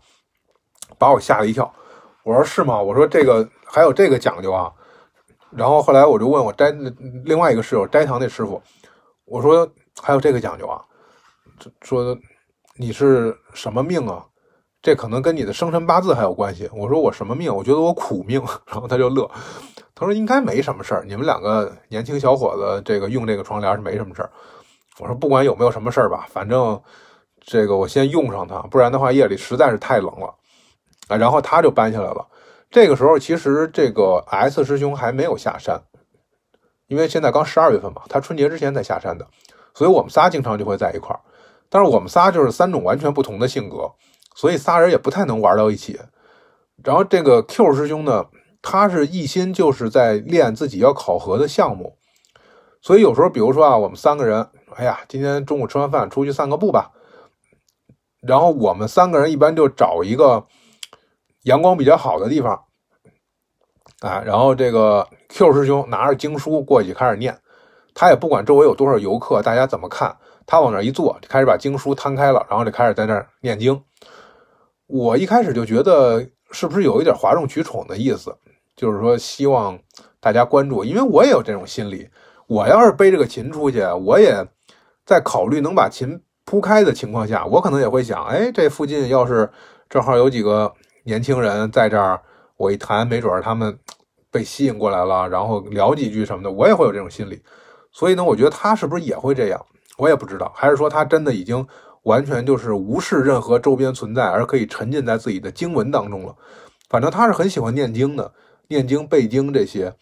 [0.98, 1.70] 把我吓了一跳。
[2.24, 4.72] 我说：“是吗？”我说：“这个还有这个讲究啊。”
[5.52, 6.72] 然后后来我就问我斋
[7.26, 8.62] 另外一个室友斋堂那师傅，
[9.26, 9.70] 我说。
[10.02, 10.82] 还有这个讲究啊，
[11.82, 12.18] 说
[12.76, 14.26] 你是什么命啊？
[14.82, 16.70] 这可能跟你的生辰八字还有关系。
[16.74, 17.56] 我说我什么命？
[17.56, 18.44] 我觉得我苦命。
[18.68, 19.30] 然后他就乐，
[19.96, 21.06] 他说应该没什么事儿。
[21.08, 24.30] 你们两个年轻小伙子，这个用这个窗帘是没什么事儿。
[25.00, 26.82] 我说不管有没有什么事儿吧，反正
[27.40, 30.36] 这个我先用上它，不然的话夜里实在是太冷了
[31.08, 31.16] 啊。
[31.16, 32.28] 然后他就搬下来了。
[32.70, 35.82] 这个时候其实这个 S 师兄还没有下山，
[36.88, 39.26] 因为现在刚十二月份嘛，他春节之前才下山的。
[39.74, 41.20] 所以我们仨经常就会在一块儿，
[41.70, 43.92] 但是我们仨就是三种完全不同的性格，
[44.36, 46.00] 所以仨人也不太能玩到一起。
[46.84, 48.26] 然后这个 Q 师兄呢，
[48.62, 51.98] 他是一心就是在练自己要考核的项目，
[52.82, 56.92] 所以有时候，比如说啊，我们三个人，哎呀，今天中午吃完饭出去散个步吧，
[58.22, 60.46] 然后我们三个人一般就找一个
[61.44, 62.66] 阳光比较好的地方，
[64.02, 67.38] 啊，然后这个 Q 师兄拿着经书过去开始念。
[67.94, 70.16] 他也不管周围有多少游客，大家怎么看，
[70.46, 73.82] 他往那一坐，就开始把经书摊开了，然后就开始在那儿念经。
[74.88, 78.36] 我一开始就觉得是不是有一点哗众取宠的意思，
[78.76, 79.80] 就是说希望
[80.20, 82.10] 大家关注，因为我也有这种心理。
[82.48, 84.46] 我要是背着个琴出去，我也
[85.06, 89.50] 在考虑能把琴铺开的情况下，我可能也会想，哎，这附近要是
[89.90, 90.72] 正好有几个
[91.06, 92.22] 年轻人在这儿，
[92.58, 93.80] 我一弹，没准他们
[94.30, 97.42] 被吸引过来了，然后聊几句什么的，我也会有这种心理。
[97.94, 99.66] 所以呢，我觉得他是不是也会这样，
[99.98, 100.52] 我也不知道。
[100.56, 101.66] 还是说他真的已经
[102.04, 106.36] 完全就是无视任何周边存在，而可以沉浸在自己的经文当中了。
[106.90, 108.34] 反正他是很喜欢念经的，
[108.68, 109.94] 念经背经这些。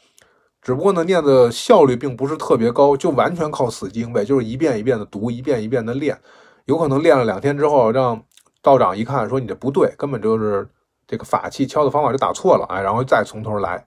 [0.62, 6.18] 只不过呢，念的效率并不是特别高，就完全靠死记硬背，就是一遍一遍的读，一遍一遍的练。
[6.66, 8.24] 有可能练了两天之后，让
[8.62, 10.70] 道长一看，说你这不对，根本就是
[11.08, 13.86] 这个法器敲的方法就打错了，哎，然后再从头来。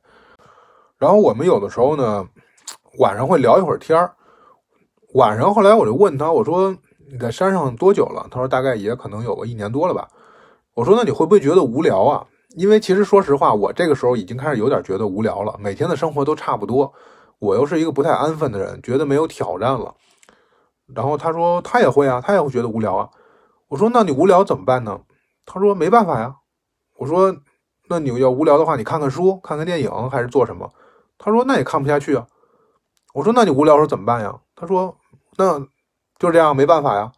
[0.99, 2.27] 然后我们有的时候呢，
[2.99, 4.15] 晚上会聊一会儿天儿。
[5.15, 6.75] 晚上后来我就问他，我说
[7.11, 8.27] 你在山上多久了？
[8.31, 10.09] 他说大概也可能有个一年多了吧。
[10.75, 12.27] 我说那你会不会觉得无聊啊？
[12.57, 15.57] 因为其实说实话，我这个时候已经开始有点觉得无聊了。
[15.59, 16.93] 每天的生活都差不多，
[17.39, 19.95] 我又是一个不太安分的人，觉得没有挑战了。
[20.95, 23.09] 然后他说他也会啊，他也会觉得无聊啊。
[23.69, 25.01] 我说那你无聊怎么办呢？
[25.47, 26.37] 他说没办法呀。
[26.97, 27.35] 我说
[27.89, 30.71] 那你要无聊的话，你看看书，看看电影，还是做什么？
[31.19, 32.27] 他说那也看不下去啊。
[33.15, 34.35] 我说那你无聊时候怎么办呀？
[34.57, 34.95] 他说
[35.37, 35.61] 那
[36.19, 37.11] 就这样，没办法呀。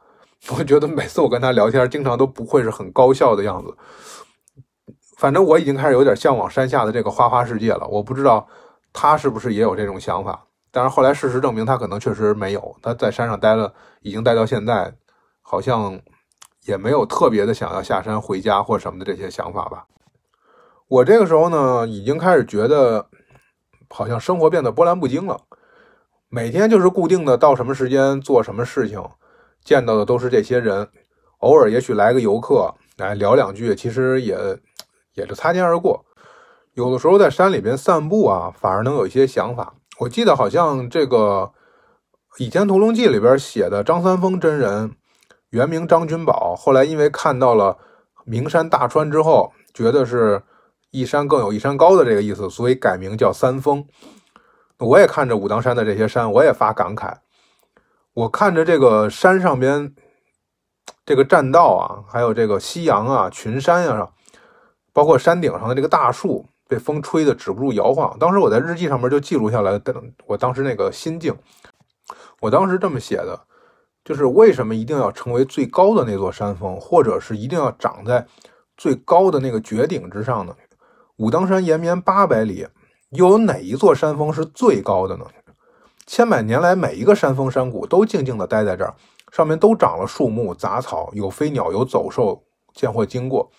[0.50, 3.74] 我觉得每次我跟他聊天，经常都不会是很高效的样子。
[5.16, 7.88] 反正我已经开始有点向往山下的这个花花世界了。
[7.88, 8.46] 我不知道
[8.92, 10.44] 他是不是也有这种想法。
[10.70, 12.76] 但是后来事实证明，他可能确实没有。
[12.82, 13.72] 他在山上待了，
[14.02, 14.92] 已经待到现在，
[15.40, 15.98] 好像
[16.66, 19.86] 也没有特别的想要下山回家或什么的这些想法吧。
[20.88, 23.08] 我这个时候呢，已经开始觉得
[23.88, 25.40] 好像生活变得波澜不惊了。
[26.28, 29.02] 每天就是固定的到什么时间做什么事情，
[29.64, 30.88] 见到的都是这些人，
[31.38, 34.36] 偶尔也许来个游客来聊两句，其实也。
[35.16, 36.04] 也是擦肩而过，
[36.74, 39.72] 有的时候在山里边散步啊，反而能有一些想法。
[40.00, 41.50] 我记得好像这个
[42.44, 44.94] 《倚天屠龙记》里边写的张三丰真人，
[45.48, 47.78] 原名张君宝，后来因为看到了
[48.26, 50.42] 名山大川之后，觉得是
[50.90, 53.86] 一山更有一山高的这个意思，所以改名叫三丰。
[54.78, 57.14] 我也看着武当山的这些山，我也发感慨。
[58.14, 59.94] 我看着这个山上边
[61.04, 64.10] 这个栈道啊，还有这个夕阳啊、群山啊。
[64.92, 68.18] 包括山顶上的这个大树被风吹得止不住摇晃。
[68.18, 69.78] 当时我在日记上面就记录下来，
[70.24, 71.36] 我当时那个心境。
[72.40, 73.38] 我当时这么写的，
[74.02, 78.26] 就是为什么一定要成为最高的那座山峰，或者是一定要长在
[78.78, 80.56] 最高的那个绝顶之上呢？
[81.16, 82.66] 武当山延绵八百里，
[83.10, 85.24] 又有哪一座山峰是最高的呢？
[86.06, 88.94] 千百年来，每一个山峰山谷都静静地待在这儿，
[89.32, 92.42] 上面都长了树木杂草，有飞鸟，有走兽，
[92.74, 93.50] 见或经过。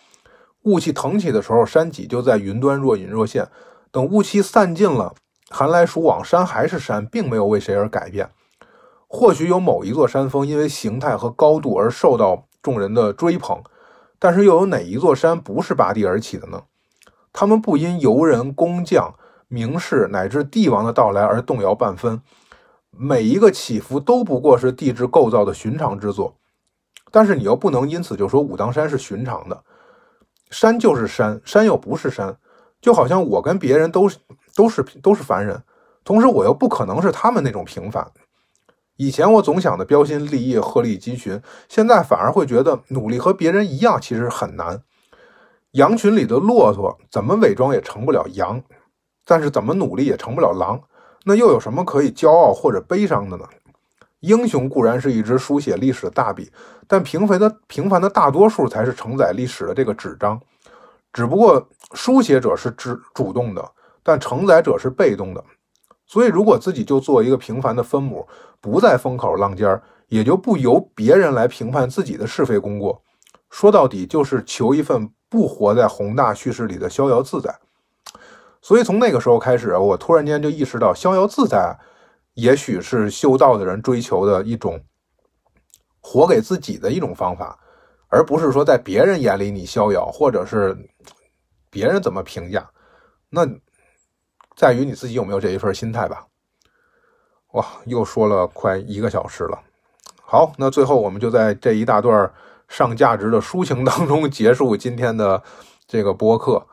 [0.63, 3.47] 雾气腾起的时候，山脊就在云端若隐若现。
[3.89, 5.15] 等雾气散尽了，
[5.49, 8.29] 寒来暑往，山还是山，并没有为谁而改变。
[9.07, 13.63] 或许有某一座山峰因为形态和高度而受到众人的追捧，
[14.19, 16.63] 但是又有哪一座山不是拔地而起的呢？
[17.31, 19.13] 他们不因游人、工匠、
[19.47, 22.21] 名士乃至帝王的到来而动摇半分。
[22.91, 26.35] 每一个起伏都不过是地质构造的寻常之作。
[27.11, 29.63] 但是你又不能因此就说武当山是寻常的。
[30.49, 32.37] 山就是山，山又不是山，
[32.81, 34.17] 就好像我跟别人都是
[34.55, 35.61] 都是都是凡人，
[36.03, 38.11] 同时我又不可能是他们那种平凡。
[38.95, 41.39] 以前我总想的标新立异、鹤立鸡群，
[41.69, 44.81] 现在反而会觉得努力和别人一样其实很难。
[45.71, 48.61] 羊群里的骆驼怎么伪装也成不了羊，
[49.27, 50.81] 但是怎么努力也成不了狼。
[51.25, 53.43] 那又有什么可以骄傲或者悲伤的呢？
[54.21, 56.51] 英雄固然是一支书写历史的大笔，
[56.87, 60.41] 但平凡的平凡的大多数才是承载历史的这个纸张。
[61.13, 63.71] 只不过书写者是主主动的，
[64.01, 65.43] 但承载者是被动的。
[66.05, 68.25] 所以，如果自己就做一个平凡的分母，
[68.61, 73.03] 不在风口浪尖儿，也就不由别人来评判自己的是非功过。
[73.49, 77.53] 说到底，就是求一份不活在宏大叙事里的逍遥自在。
[78.67, 81.73] 所以，从那个时候开始，我突然间就意识到，逍遥自在。
[82.33, 84.83] 也许是修道的人追求的一种
[86.01, 87.57] 活给自己的一种方法，
[88.09, 90.77] 而不是说在别人眼里你逍遥，或者是
[91.69, 92.69] 别人怎么评价，
[93.29, 93.47] 那
[94.57, 96.27] 在于你自己有没有这一份心态吧。
[97.53, 99.57] 哇，又说了快一个小时了。
[100.21, 102.29] 好，那最后我们就在这一大段
[102.67, 105.41] 上价值的抒情当中结束今天的
[105.87, 106.67] 这个播客。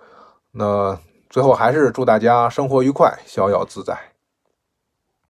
[0.51, 0.99] 那
[1.35, 4.14] 最后还是祝大家生活愉快，逍遥自在。